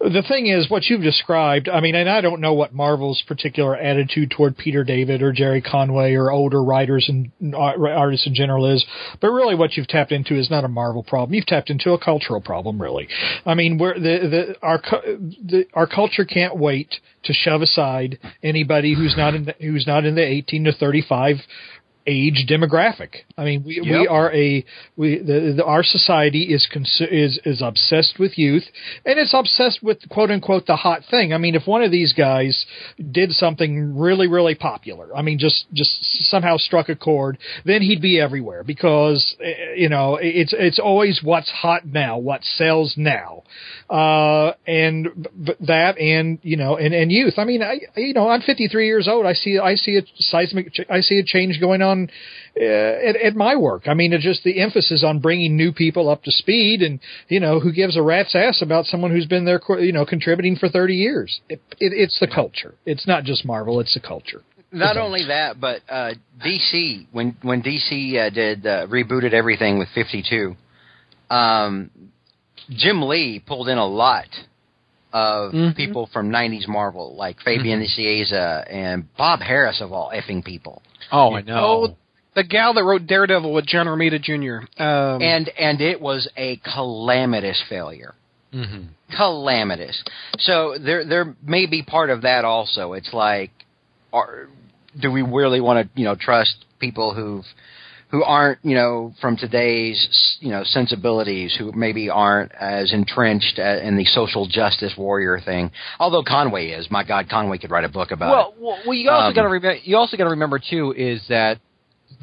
[0.00, 1.68] The thing is, what you've described.
[1.68, 5.62] I mean, and I don't know what Marvel's particular attitude toward Peter David or Gerry
[5.62, 8.84] Conway or older writers and uh, artists in general is,
[9.20, 11.34] but really, what you've tapped into is not a Marvel problem.
[11.34, 13.08] You've tapped into a cultural problem, really.
[13.44, 18.94] I mean, where the the our the, our culture can't wait to shove aside anybody
[18.94, 21.36] who's not in the, who's not in the 18 to 35
[22.08, 23.16] age demographic.
[23.36, 24.64] I mean, we, we are a
[24.96, 26.66] we the, the our society is
[27.00, 28.64] is is obsessed with youth,
[29.04, 31.32] and it's obsessed with quote unquote the hot thing.
[31.32, 32.64] I mean, if one of these guys
[33.12, 35.90] did something really really popular, I mean, just just
[36.30, 41.20] somehow struck a chord, then he'd be everywhere because eh, you know it's it's always
[41.22, 43.42] what's hot now, what sells now,
[43.90, 45.28] uh, and
[45.60, 47.34] that and you know and and youth.
[47.36, 49.26] I mean, I you know I'm 53 years old.
[49.26, 51.97] I see I see a seismic ch- I see a change going on
[52.60, 53.88] uh, at, at my work.
[53.88, 57.40] I mean, it's just the emphasis on bringing new people up to speed, and you
[57.40, 60.68] know, who gives a rat's ass about someone who's been there, you know, contributing for
[60.68, 61.40] 30 years.
[61.48, 62.74] It, it, it's the culture.
[62.86, 63.80] It's not just Marvel.
[63.80, 64.42] It's the culture.
[64.70, 66.12] Not only that, but uh,
[66.44, 70.54] DC when when DC uh, did uh, rebooted everything with 52,
[71.30, 71.90] um,
[72.68, 74.26] Jim Lee pulled in a lot
[75.12, 80.82] of people from 90s Marvel, like Fabian Nicieza and Bob Harras of all effing people.
[81.12, 81.58] Oh, I know.
[81.58, 81.96] Oh,
[82.34, 84.82] the gal that wrote Daredevil with John Romita Jr.
[84.82, 88.14] Um, and and it was a calamitous failure.
[88.52, 90.02] hmm Calamitous.
[90.38, 92.92] So there there may be part of that also.
[92.92, 93.50] It's like,
[94.12, 94.48] are,
[95.00, 97.44] do we really want to you know trust people who've
[98.10, 103.96] who aren't you know from today's you know sensibilities who maybe aren't as entrenched in
[103.96, 105.70] the social justice warrior thing.
[105.98, 106.90] Although conway is.
[106.90, 108.62] My god conway could write a book about Well, it.
[108.62, 109.78] well, well, you also Um, got to remember.
[109.82, 111.58] You also got to remember too is that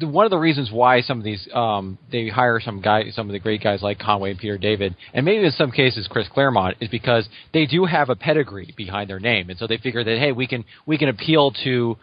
[0.00, 3.28] the, one of the reasons why some of these um, they hire some guy, some
[3.28, 6.26] of the great guys like Conway and Peter David, and maybe in some cases Chris
[6.28, 10.02] Claremont, is because they do have a pedigree behind their name, and so they figure
[10.04, 11.96] that hey, we can we can appeal to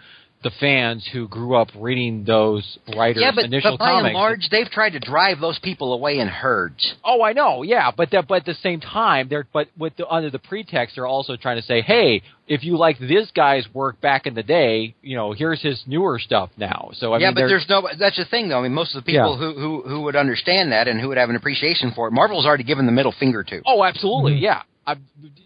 [0.43, 4.08] the fans who grew up reading those writers' yeah but, initial but by comics.
[4.08, 7.91] and large they've tried to drive those people away in herds Oh, I know, yeah,
[7.95, 11.08] but that, but at the same time, they're but with the, under the pretext, they're
[11.08, 14.95] also trying to say, hey, if you like this guy's work back in the day,
[15.01, 16.89] you know, here's his newer stuff now.
[16.93, 17.88] So I yeah, mean, but there's no.
[17.97, 18.60] That's the thing, though.
[18.60, 19.53] I mean, most of the people Yeah.
[19.53, 22.45] who, who who would understand that and who would have an appreciation for it, Marvel's
[22.45, 24.43] already given the middle finger to oh, absolutely, mm-hmm.
[24.43, 24.95] yeah, I,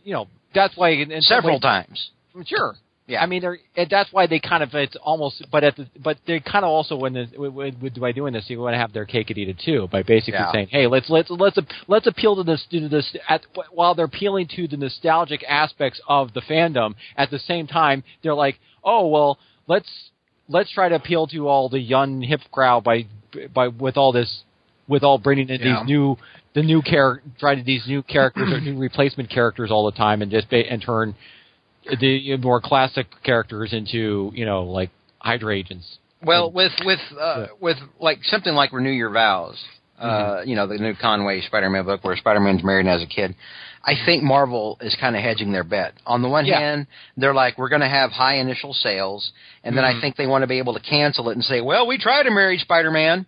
[0.04, 2.10] you know, that's why in, in several ways- times.
[2.46, 2.76] Sure.
[3.08, 3.22] Yeah.
[3.24, 6.18] I mean, they're, and that's why they kind of it's almost, but at the, but
[6.28, 8.92] they kind of also when the, with, with, by doing this, you want to have
[8.92, 10.52] their cake and eat it too by basically Yeah.
[10.52, 13.42] saying, hey, let's let's let's let's appeal to this to this at
[13.74, 16.96] while they're appealing to the nostalgic aspects of the fandom.
[17.16, 19.90] At the same time, they're like, oh well, let's
[20.50, 23.06] let's try to appeal to all the young hip crowd by
[23.54, 24.44] by with all this
[24.90, 25.80] with all bringing in Yeah.
[25.80, 26.18] these new
[26.56, 30.22] the new character trying to these new characters or new replacement characters all the time
[30.22, 31.16] and just ba- and turn
[32.00, 35.98] the more classic characters into you know like Hydra agents.
[36.24, 39.62] Well, with with uh, with like something like Renew Your Vows,
[40.00, 40.50] uh, Mm-hmm.
[40.50, 43.36] you know, the new Conway Spider-Man book where Spider-Man's married as a kid.
[43.84, 45.94] I think Marvel is kind of hedging their bet.
[46.06, 46.60] On the one Yeah.
[46.60, 49.32] hand, they're like, we're going to have high initial sales,
[49.64, 49.98] and then Mm-hmm.
[49.98, 52.24] I think they want to be able to cancel it and say, well, we tried
[52.24, 53.26] to marry Spider-Man.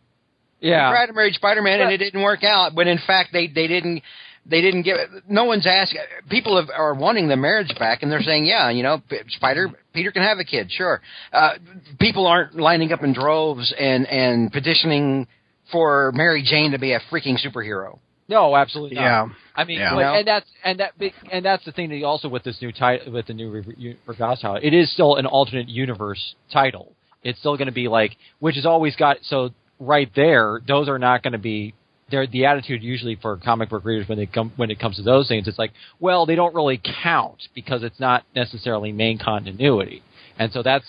[0.60, 0.90] Yeah.
[0.90, 2.76] We tried to marry Spider-Man and it didn't work out.
[2.76, 4.02] But in fact, they they didn't
[4.46, 4.98] they didn't give.
[5.28, 6.02] No one's asking.
[6.30, 10.12] People have, are wanting the marriage back, and they're saying, yeah, you know, Spider Peter
[10.12, 11.02] can have a kid, sure.
[11.32, 11.52] Uh,
[12.00, 15.28] people aren't lining up in droves and and petitioning
[15.72, 18.00] for Mary Jane to be a freaking superhero.
[18.28, 19.02] No, absolutely not.
[19.04, 19.28] Yeah.
[19.56, 19.96] I mean, Yeah.
[19.96, 20.94] but- and that's and that
[21.32, 23.98] and that's the thing that also with this new title with the new Re- Re-
[24.08, 26.94] Regas title, it is still an alternate universe title.
[27.24, 30.62] It's still going to be like, which has always got so right there.
[30.68, 31.79] Those are not going to be they're
[32.10, 35.28] the attitude usually for comic book readers when they come when it comes to those
[35.28, 40.04] things, it's like, well, they don't really count because it's not necessarily main continuity,
[40.38, 40.86] and so that's,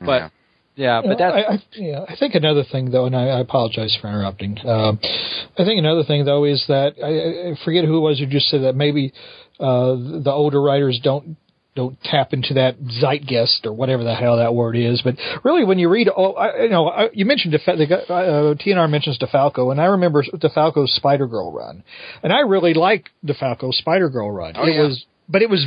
[0.00, 0.30] but
[0.78, 3.40] yeah, You but that's I, I, yeah, I think another thing though, and I, I
[3.40, 4.58] apologize for interrupting.
[4.64, 8.26] Um, I think another thing though is that I, I forget who it was who
[8.26, 9.12] just said that maybe
[9.58, 11.36] uh, the older writers don't
[11.78, 15.00] don't tap into that zeitgeist or whatever the hell that word is.
[15.00, 15.14] But
[15.44, 18.90] really, when you read, oh, I, you know, I, you mentioned Defa- the uh, TNR
[18.90, 21.84] mentions DeFalco, and I remember DeFalco's Spider Girl run,
[22.24, 24.54] and I really liked DeFalco's Spider Girl run.
[24.56, 24.82] Oh, it yeah.
[24.82, 25.64] was, but it was,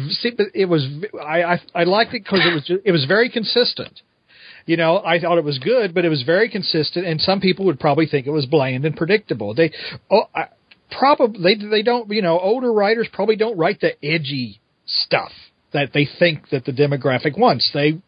[0.54, 0.86] it was,
[1.26, 4.02] I I, I liked it because it was ju- it was very consistent.
[4.66, 7.66] You know, I thought it was good, but it was very consistent, and some people
[7.66, 9.56] would probably think it was bland and predictable.
[9.56, 9.72] They,
[10.12, 10.48] oh, I,
[10.92, 12.12] probably they they don't.
[12.12, 15.32] You know, older writers probably don't write the edgy stuff
[15.74, 17.70] that they think that the demographic wants.
[17.74, 18.02] They,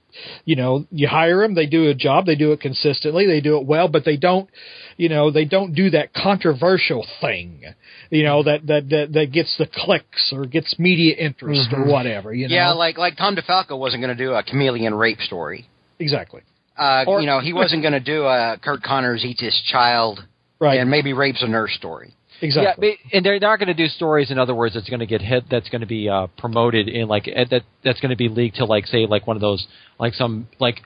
[0.45, 3.57] you know, you hire them, they do a job, they do it consistently, they do
[3.57, 4.49] it well, but they don't,
[4.97, 7.63] you know, they don't do that controversial thing,
[8.11, 12.33] you know, that that that, that gets the clicks or gets media interest or whatever.
[12.33, 15.67] You know, Yeah, like like Tom DeFalco wasn't going to do a chameleon rape story.
[15.99, 16.41] exactly.
[16.77, 20.23] Uh, Or- you know, he wasn't going to do a Curt Connors eats his child
[20.59, 20.79] Right.
[20.79, 22.13] and maybe rapes a nurse story.
[22.43, 22.89] Exactly.
[22.89, 24.31] Yeah, but, and they're not going to do stories.
[24.31, 25.45] In other words, that's going to get hit.
[25.49, 27.63] That's going to be uh, promoted in like eh, that.
[27.83, 29.65] That's going to be leaked to like say like one of those
[29.99, 30.81] like some like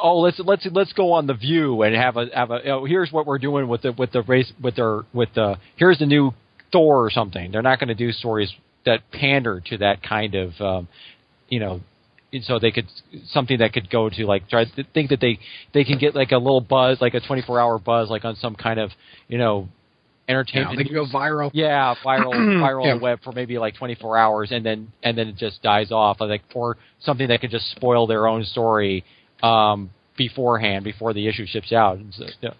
[0.00, 3.10] oh let's let's let's go on the View and have a have a oh, here's
[3.10, 6.32] what we're doing with the with the race with their with the here's the new
[6.72, 7.50] Thor or something.
[7.50, 8.52] They're not going to do stories
[8.86, 10.88] that pander to that kind of um,
[11.48, 11.80] you know.
[12.32, 12.86] and So they could
[13.26, 15.38] something that could go to like try to think that they
[15.72, 18.54] they can get like a little buzz like a 24 hour buzz like on some
[18.54, 18.90] kind of
[19.28, 19.68] you know
[20.30, 21.50] Yeah, entertainment they can go viral.
[21.52, 22.92] yeah, viral viral Yeah.
[22.92, 25.90] on the web for maybe like 24 hours, and then and then it just dies
[25.90, 29.04] off, like or something that could just spoil their own story
[29.42, 31.98] um, beforehand before the issue ships out.
[31.98, 32.50] And so, yeah.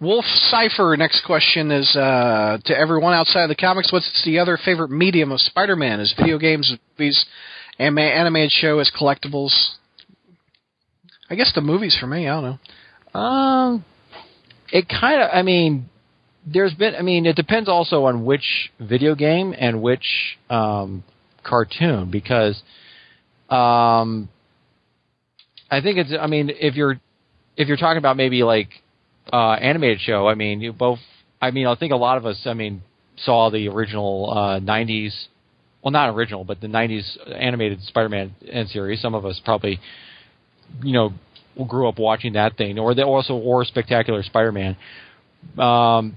[0.00, 0.96] Wolf Cipher.
[0.96, 3.92] Next question is uh, to everyone outside of the comics.
[3.92, 5.98] What's the other favorite medium of Spider-Man?
[5.98, 7.26] Is video games, movies,
[7.78, 9.52] anima- animated show, as collectibles?
[11.28, 12.28] I guess the movies for me.
[12.28, 12.58] I don't
[13.14, 13.20] know.
[13.20, 13.84] Um,
[14.72, 15.30] it kind of.
[15.32, 15.88] I mean,
[16.46, 16.94] there's been.
[16.94, 21.04] I mean, it depends also on which video game and which um,
[21.42, 22.60] cartoon because,
[23.48, 24.28] um,
[25.70, 26.12] I think it's.
[26.18, 27.00] I mean, if you're
[27.56, 28.68] if you're talking about maybe like
[29.32, 30.98] uh, animated show, I mean, you both.
[31.40, 32.40] I mean, I think a lot of us.
[32.46, 32.82] I mean,
[33.16, 35.12] saw the original uh, '90s.
[35.82, 37.04] Well, not original, but the '90s
[37.38, 38.34] animated Spider-Man
[38.68, 39.00] series.
[39.00, 39.80] Some of us probably
[40.82, 41.12] you know
[41.68, 44.76] grew up watching that thing, or the, also or Spectacular Spider-Man,
[45.58, 46.16] um,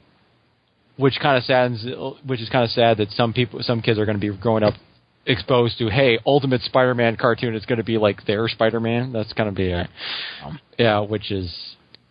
[0.97, 1.85] which kind of saddens,
[2.25, 4.63] which is kind of sad that some people, some kids are going to be growing
[4.63, 4.73] up
[5.25, 9.11] exposed to, hey, Ultimate Spider-Man cartoon is going to be like their Spider-Man.
[9.11, 9.89] That's going to be a,
[10.77, 11.53] yeah, which is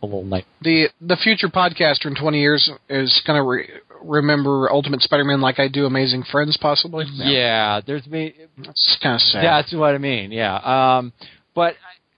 [0.02, 0.44] a little nice.
[0.62, 3.68] The the future podcaster in 20 years is going to re-
[4.02, 7.06] remember Ultimate Spider-Man like I do Amazing Friends, possibly.
[7.12, 8.34] Yeah, there's me.
[8.58, 9.42] it's kind of sad.
[9.42, 10.32] Yeah, that's what I mean.
[10.32, 10.56] Yeah.
[10.98, 11.12] Um,
[11.54, 11.74] but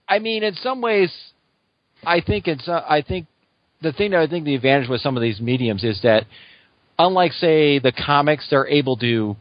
[0.07, 1.11] I mean, in some ways,
[2.05, 2.67] I think it's.
[2.67, 3.27] Uh, I think
[3.81, 6.25] the thing that I think the advantage with some of these mediums is that,
[6.99, 9.37] unlike say the comics, they're able to.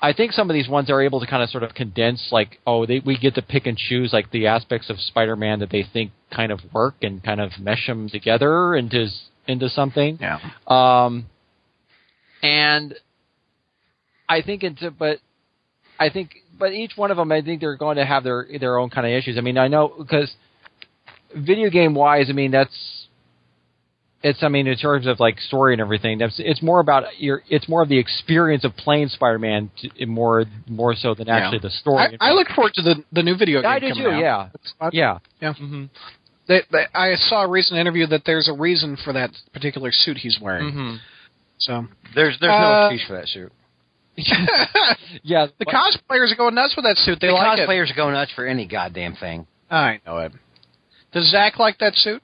[0.00, 2.58] I think some of these ones are able to kind of sort of condense, like,
[2.66, 5.82] oh, they, we get to pick and choose like the aspects of Spider-Man that they
[5.90, 9.08] think kind of work and kind of mesh them together into
[9.46, 10.18] into something.
[10.20, 10.38] Yeah.
[10.66, 11.26] Um,
[12.42, 12.94] and
[14.28, 15.18] I think it's, but
[15.98, 18.78] I think, but each one of them, I think they're going to have their their
[18.78, 19.38] own kind of issues.
[19.38, 20.34] I mean, I know because
[21.34, 23.03] video game wise, I mean that's
[24.24, 24.42] it's.
[24.42, 27.42] I mean, in terms of like story and everything, that's it's more about your.
[27.48, 29.70] It's more of the experience of playing Spider Man
[30.06, 32.16] more more so than actually the story.
[32.20, 33.70] I, I look forward to the the new video game.
[33.70, 34.10] I do coming too.
[34.10, 34.18] out.
[34.20, 35.18] Yeah, It's yeah.
[35.40, 35.52] Yeah.
[35.54, 35.84] Mm-hmm.
[36.48, 40.16] They, they, I saw a recent interview that there's a reason for that particular suit
[40.18, 40.66] he's wearing.
[40.70, 40.96] Mm-hmm.
[41.58, 43.52] So There's there's Uh, no excuse for that suit.
[45.22, 47.18] Yeah, the but- cosplayers are going nuts with that suit.
[47.20, 47.68] They the like it.
[47.68, 49.46] cosplayers go nuts for any goddamn thing.
[49.70, 50.32] I know it.
[51.12, 52.22] Does Zach like that suit?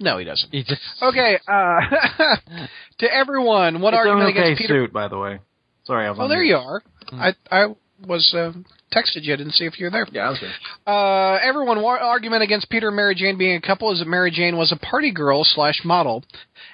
[0.00, 0.50] No, he doesn't.
[0.50, 1.80] he just Okay, uh,
[2.98, 4.84] to everyone, what it's argument okay against Peter?
[4.84, 5.40] suit, by the way.
[5.84, 6.18] Sorry, I was.
[6.20, 6.82] Oh, on there you are.
[7.12, 7.66] I I
[8.06, 8.52] was uh,
[8.94, 9.32] texted you.
[9.32, 10.06] I didn't see if you were there.
[10.12, 10.52] Yeah, I was there.
[10.86, 14.30] Uh, everyone, one argument against Peter and Mary Jane being a couple is that Mary
[14.30, 16.24] Jane was a party girl slash model,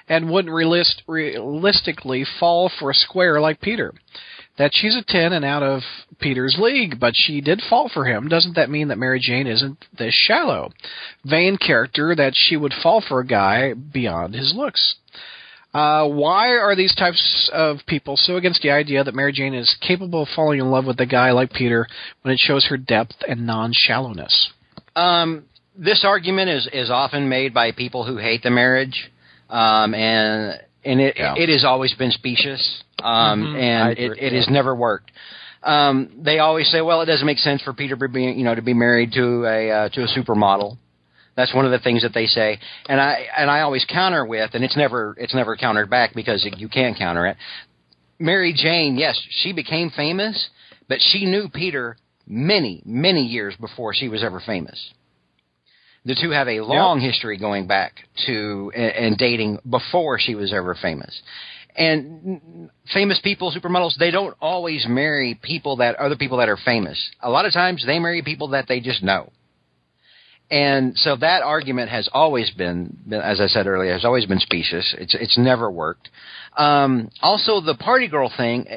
[0.07, 3.93] and wouldn't realist, realistically fall for a square like Peter.
[4.57, 5.81] That she's a ten and out of
[6.19, 8.29] Peter's league, but she did fall for him.
[8.29, 10.71] Doesn't that mean that Mary Jane isn't this shallow,
[11.25, 14.95] vain character that she would fall for a guy beyond his looks?
[15.73, 19.75] Uh, why are these types of people so against the idea that Mary Jane is
[19.85, 21.85] capable of falling in love with a guy like Peter
[22.21, 24.51] when it shows her depth and non-shallowness?
[24.95, 25.43] Um,
[25.77, 29.11] this argument is is often made by people who hate the marriage.
[29.49, 31.35] um, and and it Yeah.
[31.35, 33.59] it has always been specious, um, Mhm.
[33.59, 34.33] And agree it, it that.
[34.33, 35.11] has never worked.
[35.63, 38.55] Um, they always say, well, it doesn't make sense for Peter to be you know
[38.55, 40.77] to be married to a uh, to a supermodel.
[41.35, 44.53] That's one of the things that they say, and I and I always counter with,
[44.53, 47.37] and it's never it's never countered back because you can't counter it.
[48.19, 50.49] Mary Jane, yes, she became famous,
[50.87, 54.79] but she knew Peter many many years before she was ever famous.
[56.05, 57.93] The two have a long history going back
[58.27, 61.19] to and, and dating before she was ever famous.
[61.75, 66.97] And famous people, supermodels, they don't always marry people that other people that are famous.
[67.21, 69.31] A lot of times they marry people that they just know.
[70.49, 74.39] And so that argument has always been, been as I said earlier, has always been
[74.39, 74.93] specious.
[74.97, 76.07] It's it's never worked.
[76.55, 78.67] Um, also, the party girl thing,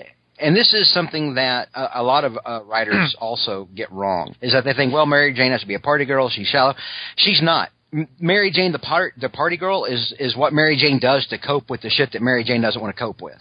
[0.41, 4.53] and this is something that a, a lot of uh, writers also get wrong, is
[4.53, 6.29] that they think, well, Mary Jane has to be a party girl.
[6.31, 6.75] She's shallow.
[7.17, 7.71] She's not.
[7.93, 11.39] M- Mary Jane, the part, the party girl, is is what Mary Jane does to
[11.39, 13.39] cope with the shit that Mary Jane doesn't want to cope with.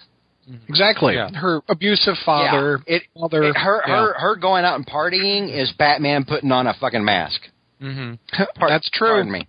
[0.69, 1.15] Exactly.
[1.15, 1.29] Yeah.
[1.33, 2.79] Her abusive father.
[2.87, 2.95] Yeah.
[2.95, 3.43] It, father.
[3.43, 3.95] it- her yeah.
[3.95, 7.41] her her going out and partying is Batman putting on a fucking mask.
[7.81, 8.13] Mm-hmm.
[8.57, 9.09] Par- That's true.
[9.09, 9.47] Pardon me.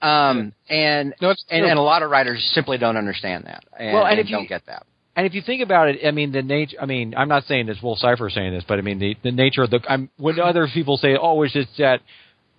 [0.00, 3.64] Um, and No, and, and a lot of writers simply don't understand that.
[3.78, 4.86] And, Well, and and if you- don't get that.
[5.18, 6.76] And if you think about it, I mean, the nature.
[6.80, 7.78] I mean, I'm not saying this.
[7.82, 9.80] Will Cipher saying this, but I mean, the the nature of the.
[9.88, 12.02] I'm when other people say, "Oh, it's just that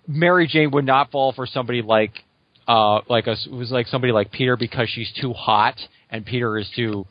[0.06, 2.12] Mary Jane would not fall for somebody like,
[2.68, 5.80] uh, like a it was like somebody like Peter because she's too hot
[6.10, 7.06] and Peter is too."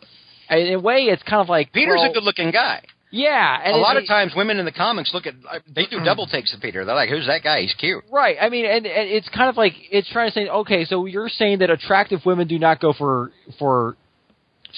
[0.52, 2.84] In a way, it's kind of like Peter's well, a good-looking guy.
[3.10, 5.34] Yeah, and a it- lot of times, women in the comics look at
[5.68, 6.86] they do double takes of Peter.
[6.86, 7.62] They're like, "Who's that guy?
[7.62, 8.38] He's cute." Right.
[8.39, 11.28] I mean, and, and it's kind of like it's trying to say, okay, so you're
[11.28, 13.97] saying that attractive women do not go for for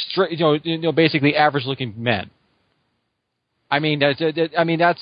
[0.10, 2.30] straight, you know, you know, basically average-looking men.
[3.70, 4.22] I mean, that's,
[4.58, 5.02] I mean, that's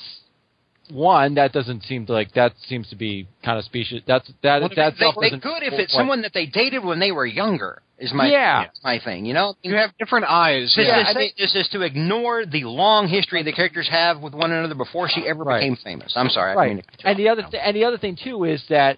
[0.92, 4.00] one that doesn't seem to like that seems to be kind of specious.
[4.06, 6.84] That's that Well, that they, stuff they could if it's what- someone that they dated
[6.84, 7.82] when they were younger.
[7.98, 8.64] Is my Yeah.
[8.82, 9.26] my thing.
[9.26, 10.72] You know, You have different eyes.
[10.74, 11.10] This, yeah.
[11.10, 15.06] is, this is to ignore the long history the characters have with one another before
[15.10, 15.60] she ever Right.
[15.60, 16.14] became famous.
[16.16, 16.52] I'm sorry.
[16.52, 16.68] I right.
[16.68, 18.96] mean to cut you And the other th- and the other thing too is that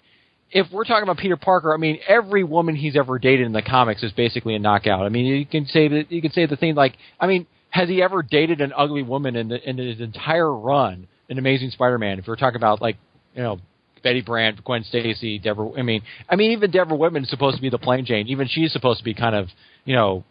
[0.51, 3.61] if we're talking about Peter Parker, I mean, every woman he's ever dated in the
[3.61, 5.05] comics is basically a knockout.
[5.05, 7.89] I mean, you can say that you can say the thing like, I mean, has
[7.89, 12.19] he ever dated an ugly woman in the, in his entire run in Amazing Spider-Man?
[12.19, 12.97] If we're talking about like,
[13.35, 13.59] you know.
[14.03, 15.71] Betty Brant, Gwen Stacy, Deborah.
[15.77, 18.27] I mean, I mean, even Deborah Whitman is supposed to be the plain Jane.
[18.27, 19.47] Even she's supposed to be kind of,
[19.85, 20.25] you know,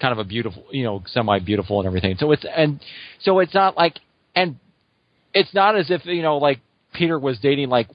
[0.00, 2.16] kind of a beautiful, you know, semi beautiful and everything.
[2.18, 2.80] So it's and
[3.20, 4.00] so it's not like
[4.34, 4.56] and
[5.32, 6.60] it's not as if you know like
[6.94, 7.88] Peter was dating like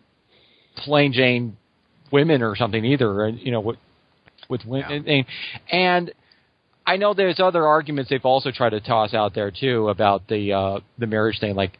[0.85, 1.57] plain Jane
[2.11, 3.77] women or something either, and you know with
[4.49, 5.25] with women and,
[5.71, 6.11] and
[6.89, 10.53] I know there's other arguments they've also tried to toss out there too about the
[10.53, 11.77] uh, the marriage thing, like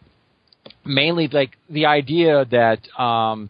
[0.86, 3.50] mainly like the idea that um,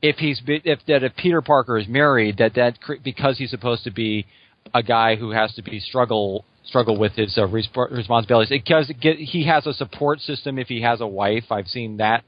[0.00, 3.84] if he's be- if that if Peter Parker is married, that that because he's supposed
[3.84, 4.26] to be
[4.72, 8.48] a guy who has to be struggle struggle with his uh, resp- responsibilities.
[8.48, 11.44] Because he has a support system if he has a wife.
[11.50, 12.24] I've seen that.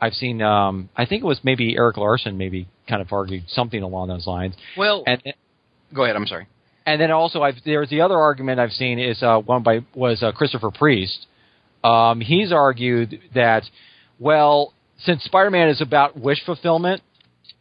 [0.00, 0.42] I've seen.
[0.42, 4.26] Um, I think it was maybe Erik Larsen maybe kind of argued something along those
[4.26, 4.54] lines.
[4.76, 5.22] well, And
[5.94, 6.16] go ahead.
[6.16, 6.46] I'm sorry.
[6.86, 10.22] and then also I've there's the other argument I've seen is uh, one by was
[10.22, 11.26] uh, Christopher Priest.
[11.82, 13.62] Um, he's argued that
[14.18, 17.02] well, since Spider-Man is about wish fulfillment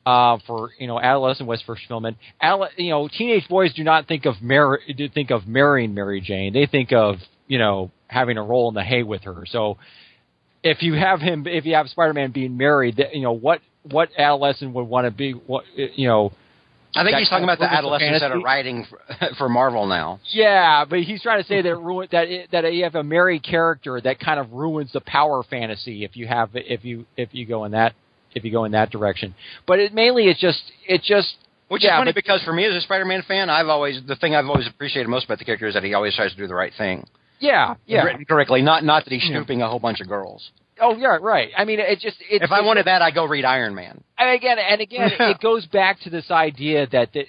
[0.05, 4.25] uh, for you know adolescent wish fulfillment, adole- you know teenage boys do not think
[4.25, 6.51] of mar- do think of marrying Mary Jane.
[6.53, 7.15] They think of
[7.47, 9.45] you know having a roll in the hay with her.
[9.47, 9.77] So
[10.63, 13.59] if you have him, if you have Spider-Man being married, that, you know what
[13.89, 16.31] what adolescent would want to be what you know.
[16.95, 19.49] I think he's talking about the of ruins the adolescents that are writing for, for
[19.49, 20.19] Marvel now.
[20.27, 23.43] Yeah, but he's trying to say that ruin that it, that you have a married
[23.43, 27.45] character that kind of ruins the power fantasy if you have if you if you
[27.47, 27.93] go in that
[28.35, 29.33] if you go in that direction.
[29.65, 31.33] But it mainly it's just it just
[31.67, 34.15] Which Yeah, is funny but- because for me as a Spider-Man fan, I've always the
[34.15, 36.45] thing I've always appreciated most about the character is that he always tries to do
[36.47, 37.07] the right thing,
[37.39, 38.61] yeah yeah written correctly.
[38.61, 39.37] Not not that he's Yeah.
[39.37, 40.51] snooping a whole bunch of girls.
[40.79, 41.49] oh yeah right.
[41.57, 44.03] I mean it just it, If I wanted that, I'd go read Iron Man.
[44.17, 47.25] and again and again it goes back to this idea that the,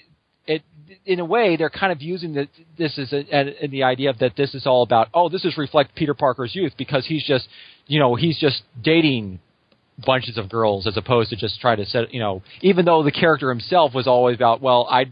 [0.47, 0.61] it
[1.05, 2.47] in a way they're kind of using the,
[2.77, 5.95] this is and the idea of that this is all about oh this is reflect
[5.95, 7.47] Peter Parker's youth because he's just
[7.87, 9.39] you know he's just dating
[10.05, 13.11] bunches of girls as opposed to just try to set you know even though the
[13.11, 15.05] character himself was always about well I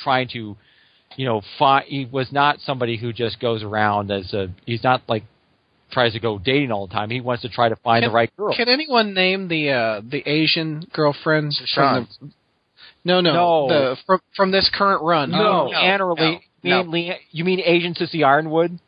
[0.00, 0.56] trying to
[1.16, 5.02] you know find he was not somebody who just goes around as a he's not
[5.08, 5.24] like
[5.90, 8.14] tries to go dating all the time he wants to try to find Can- the
[8.14, 12.30] right girl Can anyone name the uh, the Asian girlfriend from the?
[13.06, 13.68] No, no, No.
[13.68, 15.30] The, from from this current run.
[15.30, 16.82] no, no, Anne no, Lee, no.
[16.84, 18.78] mean Lee- you mean Asian Sissy Ironwood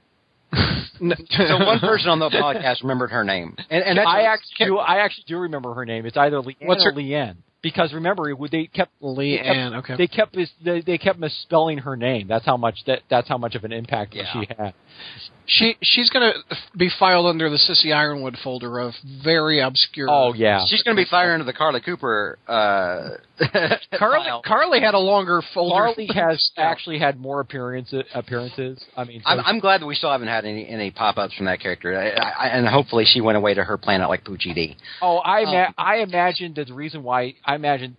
[0.98, 4.78] So one person on the podcast remembered her name, and, and that's I actually do.
[4.78, 6.06] I actually do remember her name.
[6.06, 7.36] It's either Leanne What's or her- Leanne.
[7.62, 9.74] Because remember they kept Lee they kept- Ann.
[9.74, 9.96] Okay.
[9.96, 12.28] they kept mis- they, they kept misspelling her name.
[12.28, 14.32] That's how much that that's how much of an impact Yeah.
[14.32, 14.74] she had.
[15.46, 18.94] She she's going to be filed under the Sissy Ironwood folder of
[19.24, 20.08] very obscure.
[20.10, 22.38] Oh yeah, She's going to be fired under the Carly Cooper.
[22.48, 23.10] Uh,
[23.98, 24.42] Carly file.
[24.44, 25.74] Carly had a longer folder.
[25.74, 28.04] Carly has actually had more appearances.
[28.14, 28.82] Appearances.
[28.96, 31.34] I mean, so I'm, I'm glad that we still haven't had any any pop ups
[31.34, 34.54] from that character, I, I, and hopefully she went away to her planet like Poochie
[34.54, 34.76] D.
[35.02, 37.96] Oh, I Um, ima- I imagine that the reason why I imagine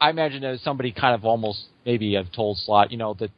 [0.00, 3.30] I imagine that somebody kind of almost maybe have told Slott, you know, that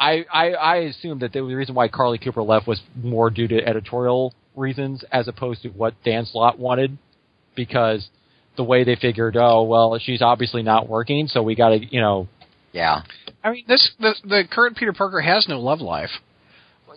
[0.00, 3.66] I I, I assumed that the reason why Carly Cooper left was more due to
[3.66, 6.98] editorial reasons as opposed to what Dan Slott wanted,
[7.54, 8.08] because
[8.56, 12.00] the way they figured, oh well, she's obviously not working, so we got to, you
[12.00, 12.28] know,
[12.72, 13.02] Yeah,
[13.44, 16.10] I mean, this the the current Peter Parker has no love life.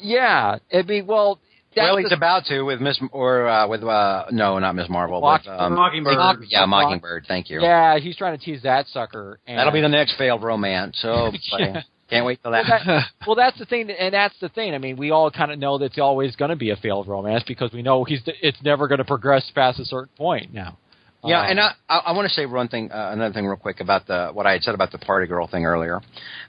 [0.02, 1.40] yeah, it'd be well.
[1.76, 4.90] that's well, the- he's about to with Miss or uh, with uh, no, not Miss
[4.90, 5.22] Marvel.
[5.22, 6.18] Mock- with, um, Mockingbird.
[6.18, 7.26] Mock- yeah, Mockingbird.
[7.28, 7.62] Thank you.
[7.62, 9.40] yeah, he's trying to tease that sucker.
[9.48, 10.98] And That'll be the next failed romance.
[11.02, 11.82] So Yeah.
[12.10, 12.82] can't wait till well, that.
[12.86, 14.74] that, well, that's the thing, and that's the thing.
[14.74, 17.08] I mean, we all kind of know that it's always going to be a failed
[17.08, 20.52] romance because we know he's it's never going to progress past a certain point.
[20.54, 20.78] Now,
[21.24, 23.58] Yeah, Uh, and I, I, I want to say one thing, uh, another thing, real
[23.58, 26.00] quick about the what I had said about the party girl thing earlier,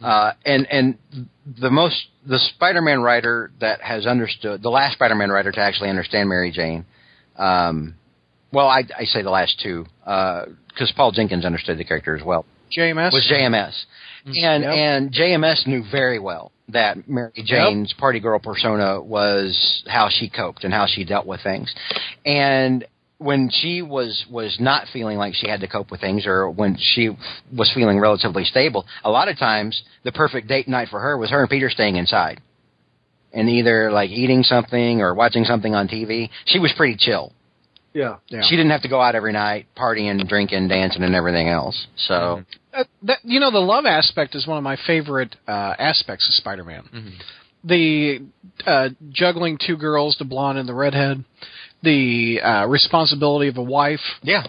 [0.01, 0.99] uh, and and
[1.59, 6.29] the most the Spider-Man writer that has understood the last Spider-Man writer to actually understand
[6.29, 6.85] Mary Jane,
[7.37, 7.95] um,
[8.53, 12.45] well, I, I say the last two because Paul Jenkins understood the character as well.
[12.77, 13.75] JMS was JMS,
[14.27, 14.73] and Yep.
[14.73, 20.63] and JMS knew very well that Mary Jane's party girl persona was how she coped
[20.63, 21.75] and how she dealt with things,
[22.25, 22.85] and
[23.21, 26.77] when she was was not feeling like she had to cope with things, or when
[26.81, 27.11] she
[27.55, 31.31] was feeling relatively stable, a lot of times the perfect date night for her was
[31.31, 32.41] her and Peter staying inside,
[33.33, 36.31] and either like eating something or watching something on TV.
[36.47, 37.33] She was pretty chill.
[37.93, 38.17] Yeah.
[38.29, 38.43] Yeah.
[38.49, 41.87] She didn't have to go out every night partying, drinking, dancing, and everything else.
[41.97, 42.45] So.
[42.73, 46.35] Uh, that, you know, the love aspect is one of my favorite uh, aspects of
[46.35, 46.85] Spider-Man.
[46.95, 47.09] Mm-hmm.
[47.65, 48.21] The
[48.65, 51.25] uh, juggling two girls, the blonde and the redhead,
[51.83, 54.01] the uh, responsibility of a wife.
[54.23, 54.45] Yeah.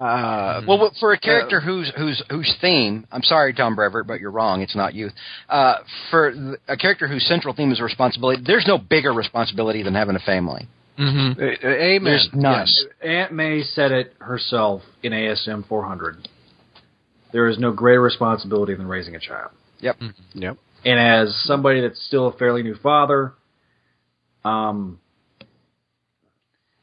[0.00, 4.30] Uh, Well, for a character whose whose whose theme, I'm sorry, Tom Brevoort, but you're
[4.32, 4.60] wrong.
[4.60, 5.12] It's not youth.
[5.48, 5.76] Uh,
[6.10, 10.16] for th- a character whose central theme is responsibility, there's no bigger responsibility than having
[10.16, 10.66] a family.
[10.98, 12.04] uh, amen.
[12.04, 12.66] There's none.
[12.66, 12.84] Yes.
[13.02, 16.28] Aunt May said it herself in ASM 400.
[17.32, 19.50] There is no greater responsibility than raising a child.
[19.80, 19.96] Yep.
[20.34, 20.56] Yep.
[20.84, 23.32] And as somebody that's still a fairly new father,
[24.44, 25.00] um,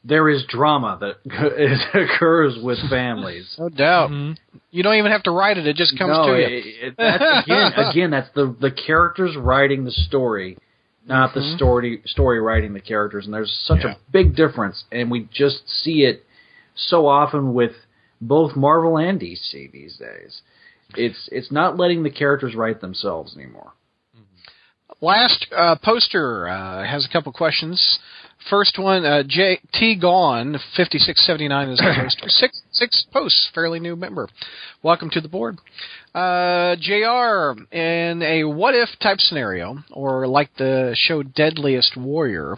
[0.04, 3.54] there is drama that occurs with families.
[3.58, 4.10] No doubt.
[4.10, 4.36] Mhm.
[4.70, 6.46] You don't even have to write it; it just comes no, to you.
[6.58, 10.58] it- it- that's again, again, that's the the characters writing the story,
[11.06, 13.24] not the story story writing the characters.
[13.26, 13.92] And there's such Yeah.
[13.92, 16.24] a big difference, and we just see it
[16.74, 17.72] so often with
[18.20, 20.40] both Marvel and DC these days.
[20.96, 23.72] It's it's not letting the characters write themselves anymore.
[25.00, 27.98] Last uh, poster uh, has a couple questions.
[28.50, 32.28] First one, uh, J T Gone fifty six seventy nine is the poster.
[32.28, 34.28] Six six posts, fairly new member.
[34.82, 35.58] Welcome to the board.
[36.14, 37.62] Uh, Jr.
[37.74, 42.56] In a what if type scenario, or like the show Deadliest Warrior,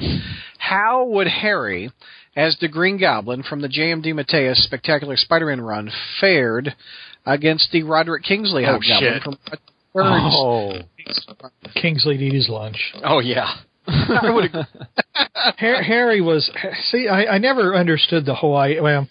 [0.59, 1.91] how would Harry,
[2.35, 4.03] as the Green Goblin from the J.M.
[4.03, 6.75] DeMatteis Spectacular Spider-Man run, fared
[7.27, 9.23] against the Roderick Kingsley Oh, Hobgoblin shit.
[9.23, 9.37] from
[9.97, 10.73] oh,
[11.75, 12.95] Kingsley eat his lunch.
[13.05, 13.55] Oh yeah.
[13.87, 14.63] I would agree.
[15.59, 16.51] Har- Harry was
[16.91, 17.09] see.
[17.09, 18.57] I, I never understood the whole.
[18.57, 19.09] I well,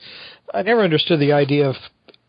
[0.54, 1.76] I never understood the idea of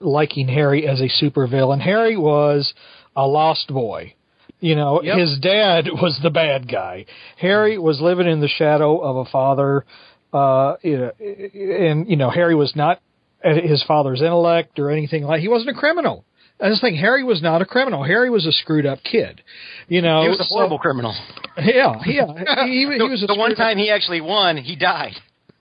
[0.01, 1.81] liking Harry as a supervillain.
[1.81, 2.75] Harry was
[3.17, 4.15] a lost boy.
[4.61, 5.19] You know, Yep.
[5.19, 7.07] his dad was the bad guy.
[7.39, 9.85] Harry was living in the shadow of a father.
[10.33, 13.01] Uh, you know, and you know, Harry was not
[13.43, 15.41] at his father's intellect or anything like.
[15.41, 16.25] He wasn't a criminal.
[16.61, 18.05] I just think Harry was not a criminal.
[18.05, 19.43] Harry was a screwed up kid.
[19.89, 21.15] You know, He was a so- horrible criminal.
[21.59, 22.65] yeah, yeah.
[22.65, 24.77] He, he, he The, was a the one screwed up- time he actually won, he
[24.77, 25.15] died.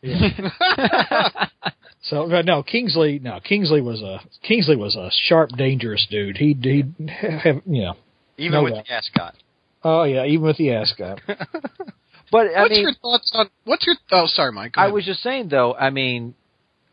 [2.06, 3.20] So but no, Kingsley.
[3.20, 6.36] No, Kingsley was a Kingsley was a sharp, dangerous dude.
[6.36, 7.94] He he have you know.
[8.38, 8.86] Even No with doubt.
[8.88, 9.36] the ascot.
[9.86, 11.22] Oh yeah, even with the ascot.
[12.30, 13.96] but I what's mean, your thoughts on what's your?
[14.12, 14.74] Oh, sorry, Mike.
[14.76, 15.74] I was just saying though.
[15.76, 16.36] I mean,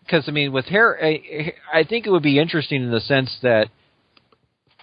[0.04, 3.36] because I mean, with Harry, I, I think it would be interesting in the sense
[3.42, 3.66] that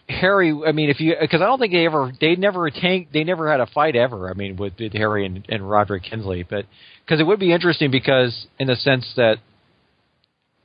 [0.09, 0.53] Harry.
[0.65, 3.49] I mean, if you because I don't think they ever they never tank they never
[3.51, 4.29] had a fight ever.
[4.29, 6.65] I mean, with, with Harry and, and Roderick Kingsley, but
[7.05, 9.37] because it would be interesting because in the sense that.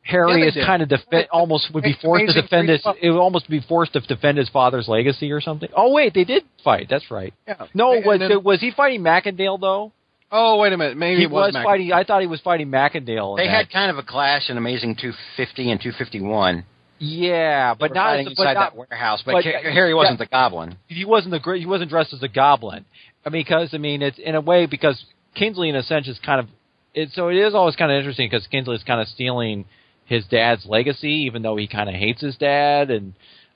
[0.05, 0.67] Harry Yeah, is did.
[0.67, 2.83] kind of defe- almost would be forced to defend his.
[2.83, 5.69] three- It would almost be forced to defend his father's legacy or something.
[5.77, 6.89] Oh wait, they did fight.
[6.91, 7.33] That's right.
[7.47, 7.67] Yeah.
[7.73, 9.93] No, And was then- was he fighting Macendale though?
[10.33, 10.97] Oh, wait a minute.
[10.97, 11.93] Maybe he it was, was fighting.
[11.93, 13.33] I thought he was fighting Macendale.
[13.39, 13.67] in They that.
[13.67, 16.65] had kind of a clash in Amazing 250 and 251.
[17.05, 19.23] Yeah, but They were not, but inside not that warehouse.
[19.27, 20.77] But, but- Harry wasn't the goblin.
[20.87, 22.85] he wasn't the gr- he wasn't dressed as a goblin.
[23.27, 26.21] I mean, because I mean, it's in a way because Kingsley, in a sense, is
[26.25, 26.47] kind of
[26.95, 27.11] it.
[27.15, 29.65] So it is always kind of interesting because Kingsley is kind of stealing
[30.05, 33.15] his dad's legacy, even though he kind of hates his dad, and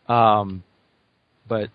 [0.09, 0.65] um,
[1.49, 1.71] but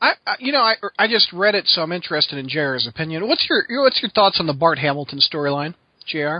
[0.00, 3.28] I, I you know I I just read it, so I'm interested in JR's opinion.
[3.28, 5.74] What's your what's your thoughts on the Bart Hamilton storyline,
[6.06, 6.38] JR?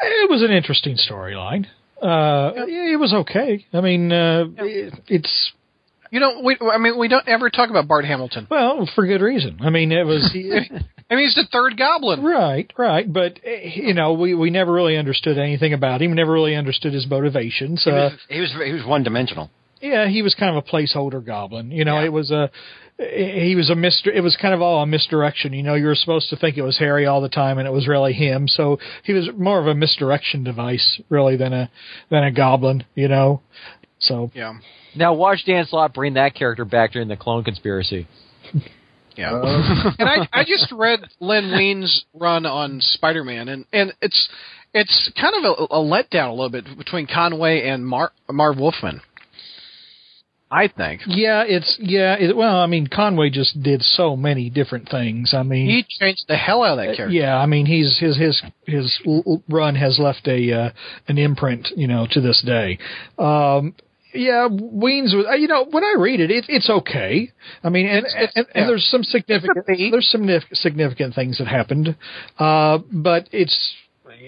[0.00, 1.66] It was an interesting storyline.
[2.02, 3.64] Uh, It was okay.
[3.72, 5.52] I mean, uh, it, it's
[6.10, 8.46] You know, we I mean we don't ever talk about Bart Hamilton.
[8.50, 9.58] well for good reason.
[9.60, 12.22] I mean, it was I mean he's the third Goblin.
[12.22, 13.10] right, right.
[13.10, 16.12] But eh, you know, we we never really understood anything about him.
[16.14, 17.84] Never really understood his motivations.
[17.84, 19.50] He Uh, he was, he was one dimensional.
[19.80, 21.70] yeah, he was kind of a placeholder goblin.
[21.70, 22.04] You know, Yeah.
[22.06, 22.50] it was a
[22.98, 24.10] he was a mister.
[24.10, 25.52] It was kind of all a misdirection.
[25.52, 27.70] You know, you were supposed to think it was Harry all the time, and it
[27.72, 28.48] was really him.
[28.48, 31.70] So he was more of a misdirection device, really, than a
[32.10, 32.84] than a goblin.
[32.94, 33.42] You know,
[33.98, 34.54] so Yeah.
[34.94, 38.06] now watch Dan Slott bring that character back during the clone conspiracy.
[39.16, 39.32] Yeah.
[39.32, 44.28] Uh, and I I just read Len Wein's run on Spider Man, and and it's
[44.74, 49.00] it's kind of a, a letdown a little bit between Conway and Mar Marv Wolfman.
[50.56, 52.14] I think yeah, it's yeah.
[52.14, 55.34] It, well, I mean, Conway just did so many different things.
[55.34, 57.10] I mean, he changed the hell out of that character.
[57.10, 58.98] Yeah, I mean he's his his his
[59.50, 60.70] run has left a uh,
[61.08, 62.78] an imprint, you know, to this day.
[63.18, 63.74] Um,
[64.14, 65.26] yeah, Wein's was.
[65.28, 67.32] uh, You know, when I read it, it it's okay.
[67.62, 71.96] I mean, and and, and, there's some significant there's some nif- significant things that happened,
[72.38, 73.74] uh, but it's.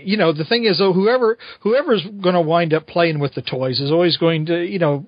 [0.03, 3.43] You know, the thing is, though, whoever whoever's going to wind up playing with the
[3.43, 5.07] toys is always going to, you know,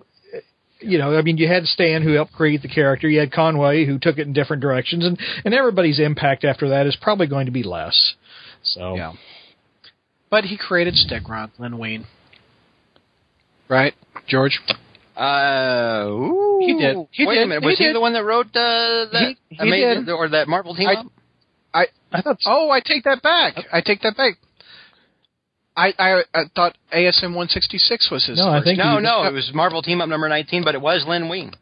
[0.80, 3.08] you know, I mean, you had Stan who helped create the character.
[3.08, 6.86] You had Conway who took it in different directions, and and everybody's impact after that
[6.86, 8.14] is probably going to be less.
[8.62, 9.12] So Yeah.
[10.30, 12.06] But he created Stegron, Len Wein.
[13.68, 13.94] Right,
[14.28, 14.58] George?
[15.16, 16.60] Uh, ooh.
[16.64, 16.96] He did.
[17.10, 17.44] He Wait did.
[17.44, 17.62] a minute.
[17.62, 20.12] He Was he, the one that wrote uh, that He- he amazing did.
[20.12, 21.06] or that Marvel team I- up?
[21.72, 23.54] I I thought oh, I take that back.
[23.72, 24.34] I take that back.
[25.76, 28.38] I I, I thought ASM 166 was his.
[28.38, 30.80] No, I think No, he- no, it was Marvel team up number nineteen, but it
[30.80, 31.52] was Len Wein.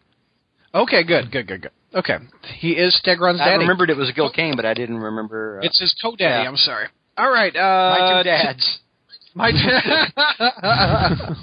[0.74, 1.70] Okay, good, good, good, good.
[1.94, 2.16] Okay,
[2.58, 5.60] he is Stegron's I remembered it was Gil Kane, but I didn't remember.
[5.62, 6.42] Uh, It's his co-daddy.
[6.42, 6.48] Yeah.
[6.48, 6.86] I'm sorry.
[7.16, 8.78] All right, uh, my two dads.
[9.34, 9.52] My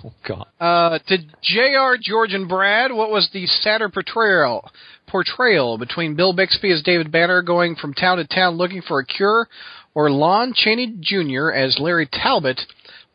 [0.03, 0.45] oh God.
[0.59, 1.95] uh, to Jr.
[2.01, 4.69] George and Brad, what was the sadder portrayal
[5.07, 9.05] portrayal between Bill Bixby as David Banner going from town to town looking for a
[9.05, 9.47] cure,
[9.95, 11.49] or Lon Chaney Jr.
[11.51, 12.61] as Larry Talbot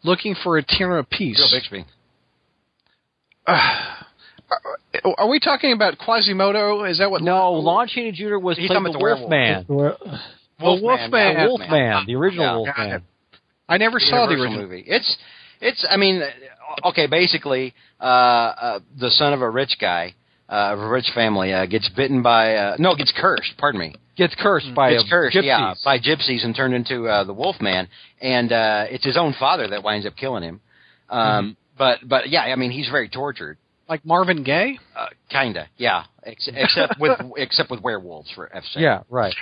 [0.03, 1.37] looking for a tenor of peace?
[1.39, 1.85] Bill Bixby.
[5.17, 6.85] Are we talking about Quasimodo?
[6.85, 7.23] Is that what?
[7.23, 8.39] No, Lon Chaney Jr.
[8.39, 9.67] was He's played talking the about the Wolfman.
[9.69, 10.19] Wolfman.
[10.83, 11.11] Wolfman.
[11.13, 12.57] Yeah, The Wolfman, the original Yeah.
[12.57, 13.03] Wolfman.
[13.69, 14.63] I never saw the original.
[14.63, 14.83] movie.
[14.87, 15.17] It's
[15.61, 15.87] it's.
[15.89, 17.07] I mean, uh, okay.
[17.07, 20.15] Basically, uh, uh, the son of a rich guy,
[20.49, 23.53] uh, of a rich family, uh, gets bitten by uh, no, gets cursed.
[23.59, 23.95] Pardon me.
[24.21, 25.45] Gets cursed by Gets cursed, gypsies.
[25.45, 27.89] yeah, by gypsies and turned into uh, the Wolf Man,
[28.21, 30.61] and uh, it's his own father that winds up killing him.
[31.09, 33.57] Um, But but yeah, I mean, he's very tortured.
[33.89, 34.79] Like Marvin Gaye?
[34.95, 36.05] Uh, kinda, yeah.
[36.23, 38.63] Ex- except with except with werewolves for F.
[38.77, 39.35] Yeah, right.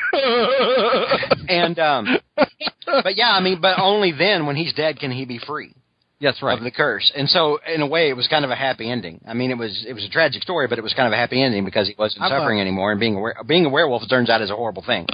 [1.48, 5.38] And um, but yeah, I mean, but only then when he's dead can he be
[5.44, 5.74] free.
[6.20, 6.58] That's right.
[6.58, 7.12] of the curse.
[7.16, 9.20] And so, in a way, it was kind of a happy ending.
[9.26, 11.16] I mean, it was it was a tragic story, but it was kind of a
[11.16, 12.90] happy ending because he wasn't about- suffering anymore.
[12.90, 15.06] And being a, were- being a werewolf turns out is a horrible thing.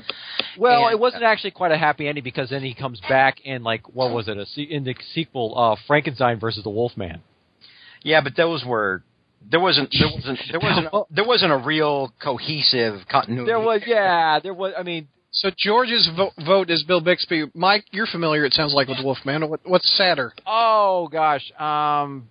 [0.57, 3.63] Well, And- it wasn't actually quite a happy ending because then he comes back in
[3.63, 4.39] like what was it?
[4.39, 7.21] A se- in the sequel, uh, Frankenstein versus the Wolfman.
[8.03, 9.03] Yeah, but those were
[9.51, 13.47] there wasn't there wasn't there wasn't there wasn't a real cohesive continuity.
[13.51, 14.73] There was, yeah, there was.
[14.79, 17.51] I mean, So George's vo- vote is Bill Bixby.
[17.55, 18.45] Mike, you're familiar.
[18.45, 19.49] It sounds like with Wolfman.
[19.51, 20.33] What, what's sadder?
[20.47, 21.43] oh gosh.
[21.59, 22.29] Um,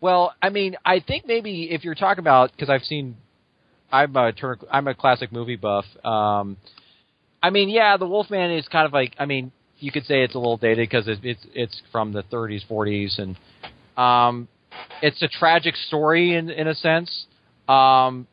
[0.00, 3.16] well, I mean, I think maybe if you're talking about because I've seen,
[3.92, 5.84] I'm a Turner, I'm a classic movie buff.
[6.04, 6.56] Um,
[7.42, 10.34] I mean, yeah, the Wolfman is kind of like, I mean, you could say it's
[10.34, 13.36] a little dated because it, it's it's from the 30s, 40s, and
[13.96, 14.48] um,
[15.00, 17.26] it's a tragic story in in a sense.
[17.68, 18.26] Um,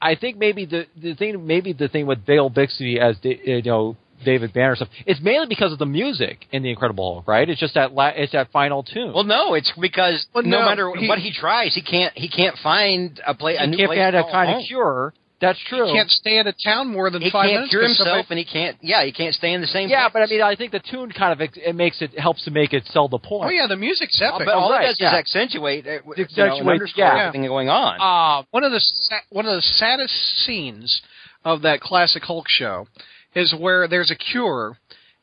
[0.00, 3.62] I think maybe the the thing maybe the thing with Bill Bixby as Da- you
[3.62, 7.48] know David Banner stuff it's mainly because of the music in the Incredible Hulk, right?
[7.48, 9.12] It's just that la- it's that final tune.
[9.12, 12.28] Well, no, it's because Well, no, no, matter he- what he tries, he can't he
[12.28, 14.60] can't find a play a new if place he had a kind home.
[14.60, 15.86] of cure, that's true.
[15.86, 17.70] He can't stay in a town more than He five can't minutes.
[17.70, 18.76] cure 'cause himself, somebody- and he can't.
[18.80, 19.88] Yeah, he can't stay in the same.
[19.90, 22.44] yeah, but I mean, I think the tune kind of ex- it makes it helps
[22.44, 23.46] to make it sell the point.
[23.46, 24.46] Oh yeah, the music's epic.
[24.46, 25.08] but all right, it does yeah.
[25.12, 27.26] is accentuate, uh, you know, Accentuate, yeah.
[27.26, 28.00] everything going on.
[28.00, 30.14] Uh, one of the sa- one of the saddest
[30.44, 31.02] scenes
[31.44, 32.86] of that classic Hulk show
[33.34, 34.78] is where there's a cure,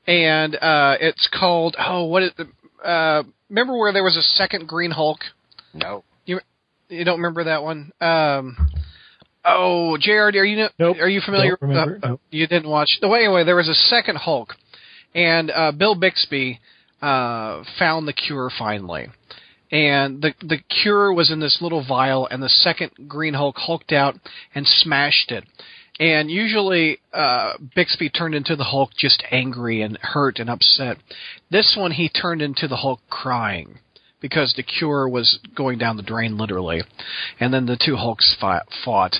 [0.08, 2.48] and uh, it's called oh what is the,
[2.88, 5.20] uh, remember where there was a second Green Hulk?
[5.74, 6.04] No.
[6.26, 6.40] you
[6.90, 7.92] You don't remember that one?
[8.02, 8.58] Um,
[9.46, 10.98] oh, JRD, are you Nope.
[11.00, 11.58] are you familiar?
[11.60, 12.00] Don't remember.
[12.04, 12.22] uh, Nope.
[12.32, 13.00] You didn't watch.
[13.02, 14.56] No, anyway, there was a second Hulk,
[15.16, 16.60] and uh, Bill Bixby
[17.02, 19.08] uh, found the cure finally.
[19.72, 23.94] And the the cure was in this little vial, and the second Green Hulk hulked
[23.94, 24.16] out
[24.54, 25.46] and smashed it.
[26.00, 30.98] And usually, uh, Bixby turned into the Hulk just angry and hurt and upset.
[31.52, 33.80] This one, he turned into the Hulk crying
[34.22, 36.82] because the cure was going down the drain literally,
[37.40, 38.68] and then the two Hulks fought.
[38.86, 39.16] fought.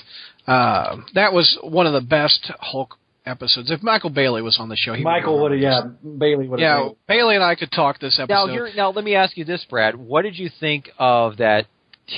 [0.46, 2.96] Uh, that was one of the best Hulk
[3.26, 3.70] episodes.
[3.70, 6.60] If Michael Bailey was on the show, he Michael would would have, yeah, Bailey would
[6.60, 6.86] have.
[6.86, 6.88] yeah.
[7.06, 8.52] Bailey and I could talk this Now, episode.
[8.52, 9.94] here, now let me ask you this, Brad.
[9.96, 11.66] What did you think of that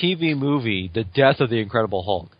[0.01, 2.31] TV movie, The Death of the Incredible Hulk?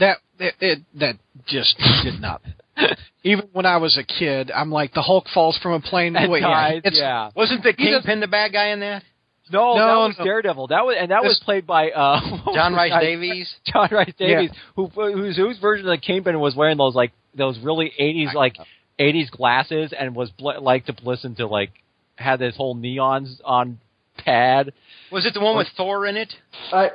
[0.00, 1.16] that it, it that
[1.46, 2.42] just did not.
[3.22, 6.16] Even when I was a kid, I'm like the Hulk falls from a plane.
[6.16, 7.30] And Wait, yeah, dies, it's- yeah.
[7.36, 9.04] Wasn't the He does- Kingpin the bad guy in that?
[9.50, 10.24] No, No, that was no.
[10.24, 10.66] Daredevil.
[10.68, 12.20] That was and that was played by uh,
[12.54, 13.54] John Rice the Davies?
[13.66, 17.92] John Rhys-Davies, who whose whose version of the Kingpin was wearing those like those really
[17.98, 18.56] eighties like
[18.98, 21.70] eighties glasses and was bl- like to listen to like
[22.16, 23.78] had this whole neons on
[24.16, 24.72] pad.
[25.10, 26.32] Was it the one with Thor in it?
[26.72, 26.90] I,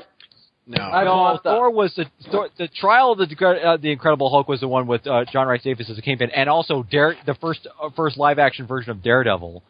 [0.65, 0.81] no.
[0.81, 4.29] I no, bought the- Thor was the Thor, the trial of the uh, the Incredible
[4.29, 7.35] Hulk was the one with uh, John Rhys-Davies as the Kingpin, and also Dare the
[7.35, 9.61] first uh, first live action version of Daredevil,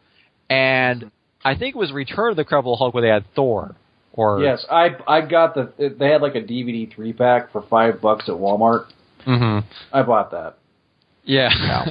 [0.48, 1.10] and
[1.44, 3.74] I think it was Return of the Incredible Hulk where they had Thor.
[4.12, 5.72] Or yes, I I got the.
[5.98, 8.86] They had like a DVD three pack for five bucks at Walmart.
[9.26, 9.64] Mhm.
[9.92, 10.56] I bought that.
[11.24, 11.48] yeah,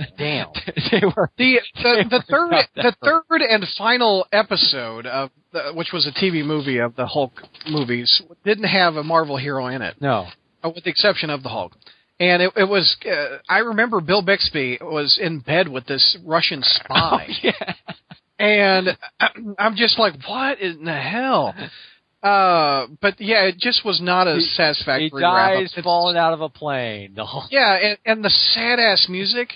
[0.18, 0.48] Damn.
[0.92, 6.06] they were The the, the third the third and final episode of the, which was
[6.08, 7.32] a TV movie of the Hulk
[7.70, 10.28] movies didn't have a Marvel hero in it, no.
[10.64, 11.74] uh, with the exception of the Hulk.
[12.20, 16.62] And it, it was uh, I remember Bill Bixby was in bed with this Russian
[16.64, 17.74] spy, yeah.
[18.40, 18.98] And
[19.60, 21.54] I'm just like, what in the hell?
[22.24, 25.54] Uh, but yeah, it just was not a He- satisfactory He wrap-up.
[25.60, 27.14] dies It's- falling out of a plane.
[27.16, 29.50] The Yeah, and, and the sad ass music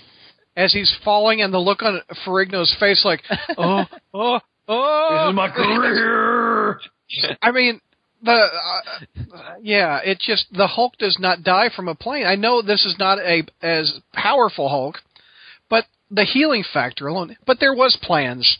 [0.56, 3.22] as he's falling, and the look on Ferrigno's face, like,
[3.58, 5.10] oh, oh, oh.
[5.26, 6.80] This is my career.
[7.42, 7.82] I mean,
[8.22, 12.26] the uh, yeah, it just the Hulk does not die from a plane.
[12.28, 15.00] I know this is not a as powerful Hulk,
[15.70, 17.36] but the healing factor alone.
[17.46, 18.58] But there was plans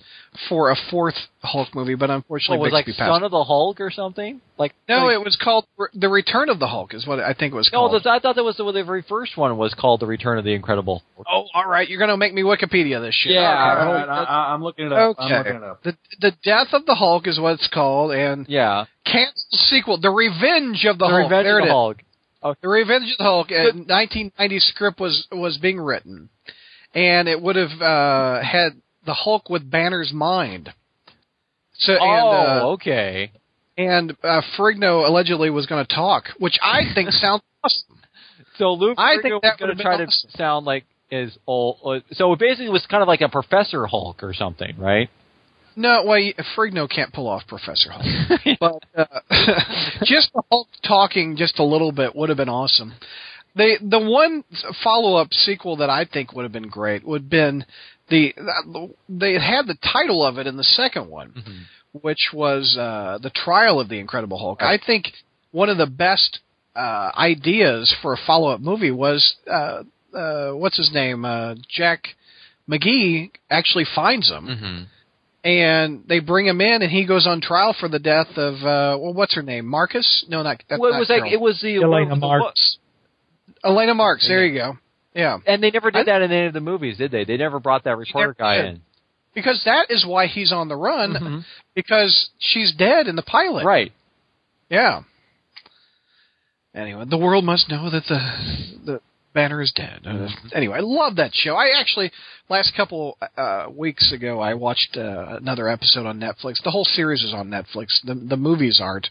[0.50, 3.10] for a fourth Hulk movie, but unfortunately, What was like Bixby passed.
[3.12, 4.42] Son of the Hulk or something?
[4.58, 7.54] Like no, like, it was called the Return of the Hulk, is what I think
[7.54, 7.78] it was no.
[7.88, 8.04] called.
[8.04, 10.44] the- I thought that was the, the very first one was called The Return of
[10.44, 11.04] the Incredible.
[11.16, 11.28] Hulk.
[11.32, 13.34] oh, all right, you're gonna make me Wikipedia this shit.
[13.34, 13.82] Yeah, Okay.
[13.86, 15.16] All right, I, I, I'm looking it up.
[15.20, 15.38] I'm Okay.
[15.38, 15.84] looking it up.
[15.84, 20.10] The the death of the Hulk is what it's called, and Yeah, cancel sequel, the
[20.10, 21.24] Revenge of the, The Hulk.
[21.30, 21.72] Revenge there of the is.
[21.72, 21.98] Hulk.
[22.46, 22.56] Oh.
[22.62, 23.52] The Revenge of the Hulk.
[23.52, 26.30] A 1990 script was was being written,
[26.94, 28.70] and it would have uh, had
[29.06, 30.74] the Hulk with Banner's mind.
[31.80, 33.32] So Oh, and uh, okay.
[33.78, 38.00] and uh, Ferrigno allegedly was going to talk, which I think sounds awesome.
[38.58, 41.78] So Luke I think was going to try to sound like is old.
[41.86, 45.10] uh, So it basically was kind of like a Professor Hulk or something, right?
[45.76, 46.20] No, well,
[46.56, 48.40] Ferrigno can't pull off Professor Hulk.
[48.60, 49.06] but uh,
[50.04, 52.94] just the Hulk talking just a little bit would have been awesome.
[53.56, 54.44] The the one
[54.84, 57.66] follow up sequel that I think would have been great would have been
[58.10, 58.34] the
[59.08, 63.80] they had the title of it in the second one, which was uh, the Trial
[63.80, 64.62] of the Incredible Hulk.
[64.62, 65.08] I think
[65.52, 66.40] one of the best
[66.76, 69.84] uh, ideas for a follow up movie was uh,
[70.14, 72.08] uh, what's his name uh, Jack
[72.70, 74.84] McGee actually finds him mm-hmm.
[75.48, 78.98] and they bring him in, and he goes on trial for the death of uh,
[79.00, 79.66] well, what's her name?
[79.66, 80.26] Marcus?
[80.28, 82.78] No, not that's Well, it not was like it was the Elaina the- Marks.
[83.64, 84.28] Elaina Marks.
[84.28, 84.78] There you go.
[85.16, 87.24] Yeah, and they never did I- that in any of the movies, did they?
[87.24, 88.66] They never brought that reporter guy did.
[88.66, 88.82] in,
[89.36, 91.46] because that is why he's on the run Mhm.
[91.76, 93.64] because she's dead in the pilot.
[93.66, 93.92] right?
[94.70, 95.04] Yeah.
[96.76, 98.20] Anyway, the world must know that the
[98.86, 99.02] the
[99.34, 100.02] banner is dead.
[100.06, 101.56] Uh, anyway, I love that show.
[101.56, 102.12] I actually
[102.50, 106.64] last couple uh, weeks ago I watched uh, another episode on Netflix.
[106.64, 108.02] The whole series is on Netflix.
[108.04, 109.10] The the movies aren't,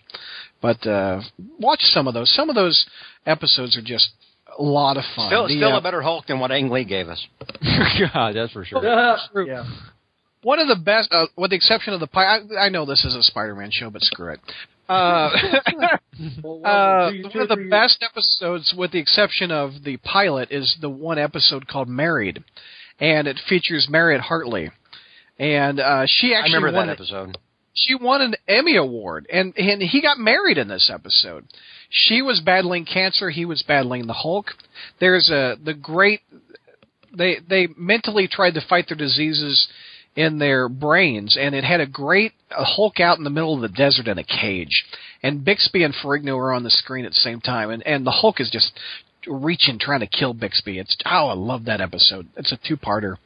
[0.61, 1.21] but uh,
[1.61, 2.35] watch some of those.
[2.35, 2.85] Some of those
[3.27, 4.11] episodes are just
[4.59, 5.29] a lot of fun.
[5.29, 7.25] Still, The, still uh, a better Hulk than what Ang Lee gave us.
[8.15, 8.83] God, that's for sure.
[9.47, 9.65] yeah.
[10.43, 13.05] one of the best, uh, with the exception of the pi- I, I know this
[13.05, 14.41] is a Spider-Man show, but screw it.
[14.89, 14.93] Uh,
[16.65, 21.19] uh, one of the best episodes, with the exception of the pilot, is the one
[21.19, 22.43] episode called "Married,"
[23.01, 24.71] and it features Mariette Hartley,
[25.39, 27.39] and uh, she I actually remember won that a- episode.
[27.75, 31.47] she won an Emmy award, and and he got married in this episode.
[31.95, 33.28] She was battling cancer.
[33.28, 34.47] He was battling the Hulk.
[34.99, 36.20] There's a the great.
[37.16, 39.68] They they mentally tried to fight their diseases
[40.16, 43.61] in their brains, and it had a great a Hulk out in the middle of
[43.61, 44.86] the desert in a cage,
[45.22, 48.11] and Bixby and Ferrigno are on the screen at the same time, and and the
[48.11, 48.72] Hulk is just
[49.26, 50.78] reaching trying to kill Bixby.
[50.78, 52.26] It's oh, I love that episode.
[52.36, 53.16] It's a two-parter.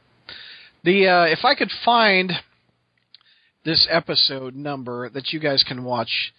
[0.83, 2.33] The uh, if I could find
[3.63, 6.33] this episode number that you guys can watch,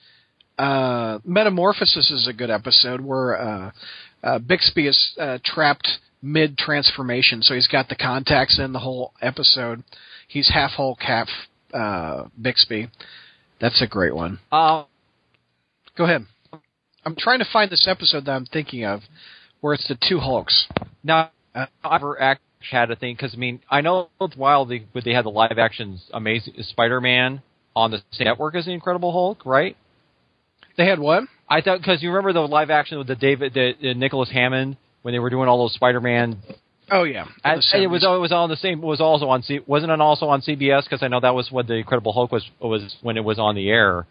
[0.59, 3.71] uh, Metamorphosis is a good episode where uh,
[4.23, 5.89] uh, Bixby is uh, trapped
[6.23, 9.85] mid transformation, so he's got the contacts in the whole episode.
[10.27, 11.29] He's half Hulk, half
[11.73, 12.89] uh, Bixby.
[13.61, 14.41] That's a great one.
[14.51, 14.85] Uh,
[15.97, 16.27] Go ahead.
[17.05, 19.01] I'm trying to find this episode that I'm thinking of,
[19.61, 20.69] where it's the two Hulks.
[21.03, 24.85] now, I've never act had a thing because I mean I know it's wild they
[24.93, 27.41] but they had the live actions Amazing Spider-Man
[27.75, 29.77] on the same network as the Incredible Hulk, right?
[30.79, 31.25] They had what?
[31.49, 34.77] I thought because you remember the live action with the David the, the Nicholas Hammond
[35.03, 36.39] when they were doing all those Spider-Man.
[36.91, 39.93] Oh yeah, I, it was it was on the same was also on C wasn't
[39.93, 42.97] it also on CBS because I know that was what the Incredible Hulk was was
[43.03, 44.07] when it was on the air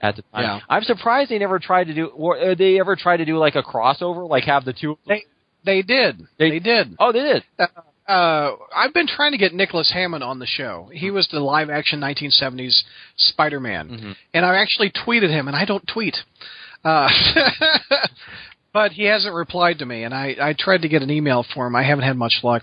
[0.00, 0.42] at the time.
[0.44, 0.60] Yeah.
[0.68, 3.56] I'm surprised they never tried to do or uh, they ever tried to do like
[3.56, 4.96] a crossover like have the two.
[5.08, 5.24] They
[5.64, 6.20] they did.
[6.38, 6.96] They- They, did.
[7.00, 7.44] Oh, they did.
[7.58, 7.66] Uh,
[8.12, 10.90] I've been trying to get Nicholas Hammond on the show.
[10.92, 12.82] He was the live action 1970s
[13.16, 14.12] Spider Man, Mm-hmm.
[14.34, 16.16] and I actually tweeted him, and I don't tweet.
[16.84, 17.08] Uh,
[18.72, 21.66] but he hasn't replied to me, and I, I tried to get an email for
[21.66, 21.74] him.
[21.76, 22.62] I haven't had much luck.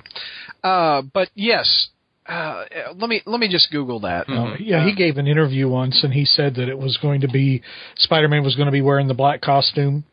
[0.63, 1.87] Uh, but yes,
[2.27, 2.63] uh,
[2.95, 4.27] let me let me just Google that.
[4.29, 7.27] Uh, yeah, he gave an interview once, and he said that it was going to
[7.27, 7.61] be
[7.97, 10.03] Spider-Man was going to be wearing the black costume.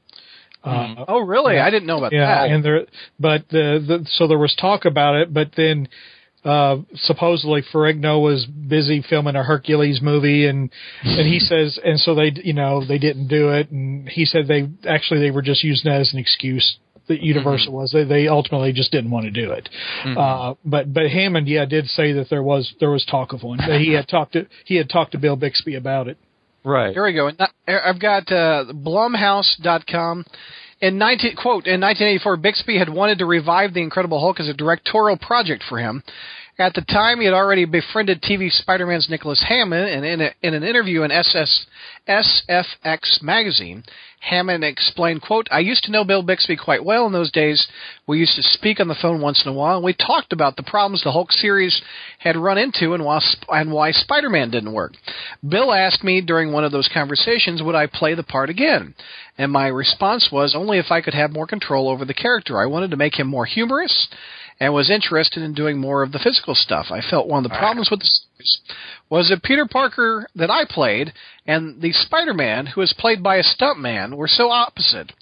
[0.64, 1.58] Uh, Oh, really?
[1.58, 2.50] I didn't know about yeah, that.
[2.50, 2.86] and there,
[3.20, 5.88] but the, the so there was talk about it, but then
[6.44, 10.70] uh supposedly Ferrigno was busy filming a Hercules movie, and
[11.02, 14.46] and he says, and so they, you know, they didn't do it, and he said
[14.48, 16.76] they actually they were just using that as an excuse.
[17.06, 19.68] That Universal was they they ultimately just didn't want to do it,
[20.16, 23.58] uh, but but Hammond yeah did say that there was there was talk of one
[23.58, 26.16] he had talked to he had talked to Bill Bixby about it.
[26.64, 26.94] Right.
[26.94, 27.30] Here we go.
[27.68, 30.24] I've got uh, Blumhouse.com.
[30.80, 34.54] In 19, quote, in 1984, Bixby had wanted to revive The Incredible Hulk as a
[34.54, 36.02] directorial project for him.
[36.56, 40.54] At the time, he had already befriended TV Spider-Man's Nicholas Hammond, and in, a, in
[40.54, 41.66] an interview in SS,
[42.08, 43.82] SFX magazine,
[44.20, 47.66] Hammond explained, quote, I used to know Bill Bixby quite well in those days.
[48.06, 50.54] We used to speak on the phone once in a while, and we talked about
[50.54, 51.82] the problems the Hulk series
[52.20, 54.92] had run into and why, and why Spider-Man didn't work.
[55.46, 58.94] Bill asked me during one of those conversations, would I play the part again?
[59.36, 62.60] And my response was only if I could have more control over the character.
[62.60, 64.06] I wanted to make him more humorous
[64.60, 66.86] and was interested in doing more of the physical stuff.
[66.90, 68.58] I felt one of the problems with the series
[69.10, 71.12] was that Peter Parker that I played
[71.46, 75.12] and the Spider-Man who was played by a stuntman were so opposite.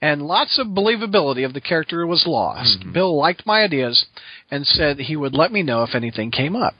[0.00, 2.80] And lots of believability of the character was lost.
[2.80, 2.92] Mm-hmm.
[2.92, 4.06] Bill liked my ideas
[4.50, 6.74] and said he would let me know if anything came up.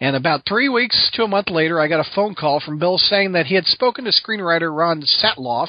[0.00, 2.98] And about three weeks to a month later, I got a phone call from Bill
[2.98, 5.68] saying that he had spoken to screenwriter Ron Satlof,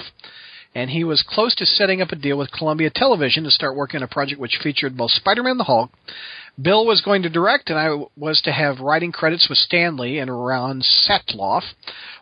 [0.75, 3.97] and he was close to setting up a deal with Columbia Television to start working
[3.97, 5.91] on a project which featured both Spider-Man and the Hulk.
[6.61, 10.45] Bill was going to direct, and I was to have writing credits with Stanley and
[10.45, 11.63] Ron Satlof.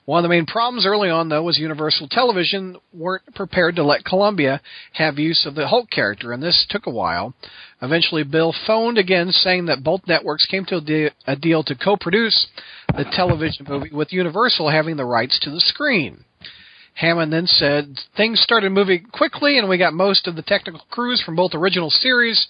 [0.05, 4.05] One of the main problems early on, though, was Universal Television weren't prepared to let
[4.05, 4.61] Columbia
[4.93, 7.33] have use of the Hulk character, and this took a while.
[7.81, 10.77] Eventually, Bill phoned again, saying that both networks came to
[11.27, 12.47] a, a deal to co-produce
[12.95, 16.23] the television movie, with Universal having the rights to the screen.
[17.01, 21.19] Hammond then said things started moving quickly, and we got most of the technical crews
[21.25, 22.47] from both original series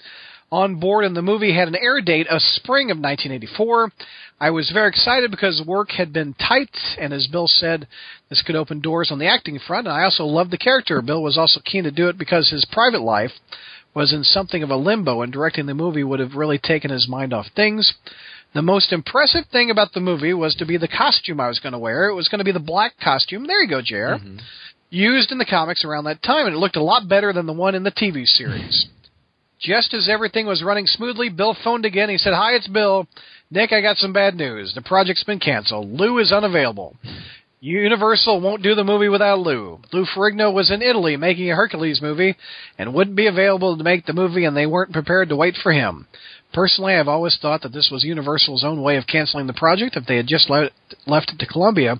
[0.51, 3.91] on board, and the movie had an air date of spring of 1984.
[4.39, 7.87] I was very excited because work had been tight, and as Bill said,
[8.29, 9.87] this could open doors on the acting front.
[9.87, 11.01] And I also loved the character.
[11.01, 13.31] Bill was also keen to do it because his private life
[13.93, 17.07] was in something of a limbo, and directing the movie would have really taken his
[17.07, 17.93] mind off things.
[18.53, 21.73] The most impressive thing about the movie was to be the costume I was going
[21.73, 22.09] to wear.
[22.09, 23.47] It was going to be the black costume.
[23.47, 24.19] There you go, JR.
[24.19, 24.37] Mm-hmm.
[24.89, 27.53] Used in the comics around that time, and it looked a lot better than the
[27.53, 28.87] one in the TV series.
[29.61, 32.09] Just as everything was running smoothly, Bill phoned again.
[32.09, 33.07] He said, Hi, it's Bill.
[33.51, 34.73] Nick, I got some bad news.
[34.73, 35.91] The project's been canceled.
[35.91, 36.95] Lou is unavailable.
[37.59, 39.79] Universal won't do the movie without Lou.
[39.93, 42.35] Lou Ferrigno was in Italy making a Hercules movie
[42.79, 45.71] and wouldn't be available to make the movie, and they weren't prepared to wait for
[45.71, 46.07] him.
[46.53, 49.95] Personally, I've always thought that this was Universal's own way of canceling the project.
[49.95, 50.71] If they had just let,
[51.07, 51.99] left it to Columbia, it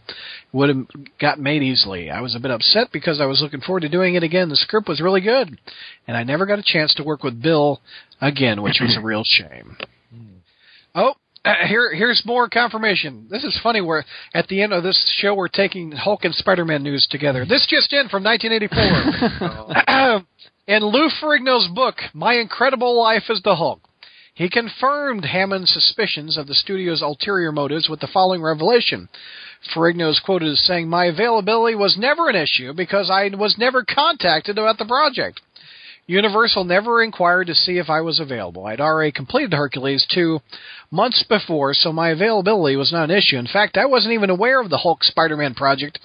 [0.52, 0.86] would have
[1.20, 2.10] got made easily.
[2.10, 4.50] I was a bit upset because I was looking forward to doing it again.
[4.50, 5.58] The script was really good,
[6.06, 7.80] and I never got a chance to work with Bill
[8.20, 9.78] again, which was a real shame.
[10.94, 13.28] Oh, uh, here here's more confirmation.
[13.30, 13.82] This is funny.
[13.82, 17.46] Where at the end of this show, we're taking Hulk and Spider-Man news together.
[17.46, 20.24] This just in from 1984.
[20.68, 23.82] in Lou Ferrigno's book, My Incredible Life as the Hulk,
[24.34, 29.10] He confirmed Hammond's suspicions of the studio's ulterior motives with the following revelation.
[29.76, 33.84] Ferrigno is quoted as saying, My availability was never an issue because I was never
[33.84, 35.42] contacted about the project.
[36.08, 38.66] Universal never inquired to see if I was available.
[38.66, 40.40] I'd already completed Hercules two
[40.90, 43.38] months before, so my availability was not an issue.
[43.38, 46.00] In fact, I wasn't even aware of the Hulk Spider Man project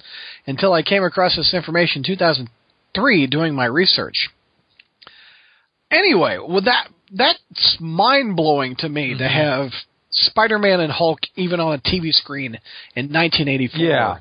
[0.45, 4.29] until I came across this information in 2003 doing my research.
[5.89, 9.69] Anyway, well that that's mind blowing to me to have
[10.09, 12.57] Spider Man and Hulk even on a TV screen
[12.95, 13.79] in 1984.
[13.79, 14.17] Yeah.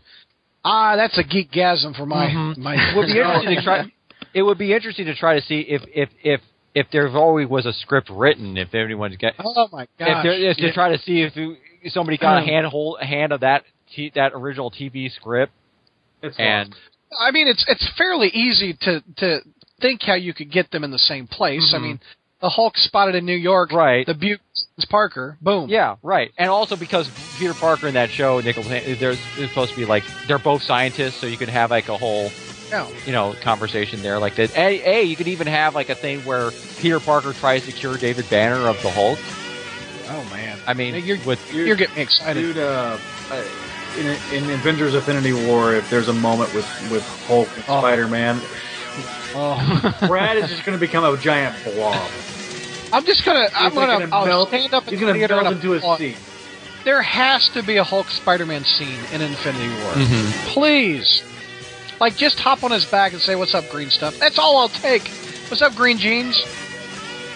[0.65, 2.57] Ah, that's a geekgasm for my Mhm.
[2.59, 2.75] my.
[2.75, 3.93] It would be interesting to try.
[4.35, 6.41] It would be interesting to try to see if if if
[6.75, 8.57] if there always was a script written.
[8.57, 10.09] If anyone's got Oh my god!
[10.09, 10.23] if gosh!
[10.25, 10.73] there is to Yeah.
[10.73, 13.65] try to see if somebody got a Um, hand hold a hand of that
[13.95, 15.53] t- that original TV script
[16.23, 16.75] It's and
[17.21, 19.41] I mean, it's it's fairly easy to to
[19.81, 21.73] think how you could get them in the same place.
[21.73, 21.83] I Mhm.
[21.83, 22.01] mean,
[22.41, 24.05] the Hulk spotted in New York, Right.
[24.07, 24.41] The Butte
[24.91, 25.69] Parker, boom.
[25.71, 27.09] yeah right and also because
[27.39, 28.69] Peter Parker in that show Nicholas
[29.01, 31.97] there's it's supposed to be like they're both scientists so you could have like a
[31.97, 32.31] whole
[32.71, 32.87] Yeah.
[33.07, 34.55] you know conversation there like that.
[34.57, 37.97] A, a you could even have like a thing where Peter Parker tries to cure
[37.97, 39.19] David Banner of the Hulk.
[40.09, 42.41] Oh man, I mean, you're with you're getting me excited.
[42.41, 42.99] Dude, uh,
[43.99, 47.81] in, in Avengers Infinity War, if there's a moment with, with Hulk and Oh.
[47.81, 48.41] Spider Man,
[49.39, 49.97] Oh.
[50.09, 52.11] Brad is just going to become a giant blob.
[52.93, 55.19] I'm just gonna I'm He's gonna, I'll melt, stand up in He's the going to
[55.21, 55.99] theater melt and into his applaud.
[55.99, 56.17] seat.
[56.85, 59.93] There has to be a Hulk Spider-Man scene in Infinity War.
[59.95, 60.31] Mhm.
[60.55, 61.23] Please,
[62.01, 64.69] like just hop on his back and say, "What's up, green stuff?" That's all I'll
[64.69, 65.09] take.
[65.49, 66.43] What's up, green jeans?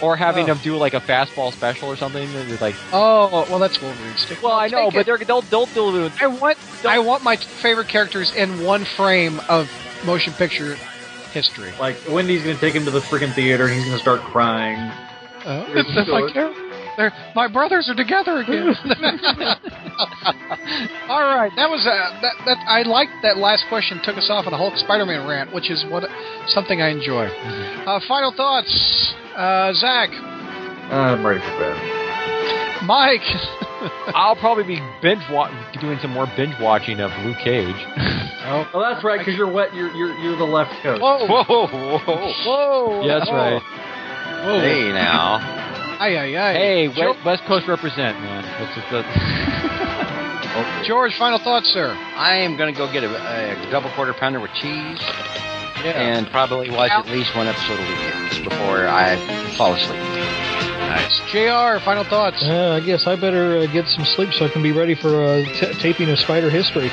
[0.03, 0.55] or having Oh.
[0.55, 2.27] them do like a fastball special or something.
[2.33, 4.43] They're like, Oh, well, that's Wolverine stick.
[4.43, 5.07] well, I I'll know, take but it.
[5.07, 6.13] they're, they'll they'll do it.
[6.23, 9.69] I want I want my favorite characters in one frame of
[10.07, 10.79] motion picture
[11.31, 11.73] history.
[11.79, 14.21] Like, Wendy's going to take him to the freaking theater and he's going to start
[14.33, 14.77] crying.
[15.47, 16.33] Oh, Here's the my, sword.
[16.35, 16.55] char-
[16.97, 18.69] they're- my brothers are together again.
[21.09, 22.35] All right, that was uh, that.
[22.47, 24.01] That I liked that last question.
[24.05, 26.05] Took us off on a Hulk Spider-Man rant, which is what
[26.49, 27.27] something I enjoy.
[27.27, 30.11] Uh, final thoughts, uh, Zach,
[30.93, 32.10] I'm ready for bed.
[32.87, 33.21] Mike.
[34.15, 35.51] I'll probably be binge wa-
[35.81, 37.75] doing some more binge watching of Luke Cage.
[38.43, 39.75] Oh, Oh, that's right, because you're wet.
[39.75, 41.01] You're, you're, you're the left coast.
[41.01, 43.03] whoa, whoa, whoa, whoa.
[43.07, 43.37] Yeah, that's Oh.
[43.37, 43.63] right.
[43.63, 44.59] Whoa.
[44.61, 45.37] Hey now.
[46.01, 46.55] Aye, aye, aye.
[46.55, 48.43] Hey, Jo- West, West Coast represent, man.
[48.59, 51.93] That's just the, George, final thoughts, sir.
[52.17, 54.99] I am going to go get a, a double quarter pounder with cheese
[55.85, 56.01] Yeah.
[56.01, 59.17] and probably watch at least one episode a week before I
[59.57, 59.99] fall asleep.
[60.91, 61.21] Nice.
[61.31, 61.83] Jr.
[61.85, 62.43] Final thoughts.
[62.43, 65.23] Uh, I guess I better uh, get some sleep so I can be ready for
[65.25, 66.91] uh, t- taping of Spider History.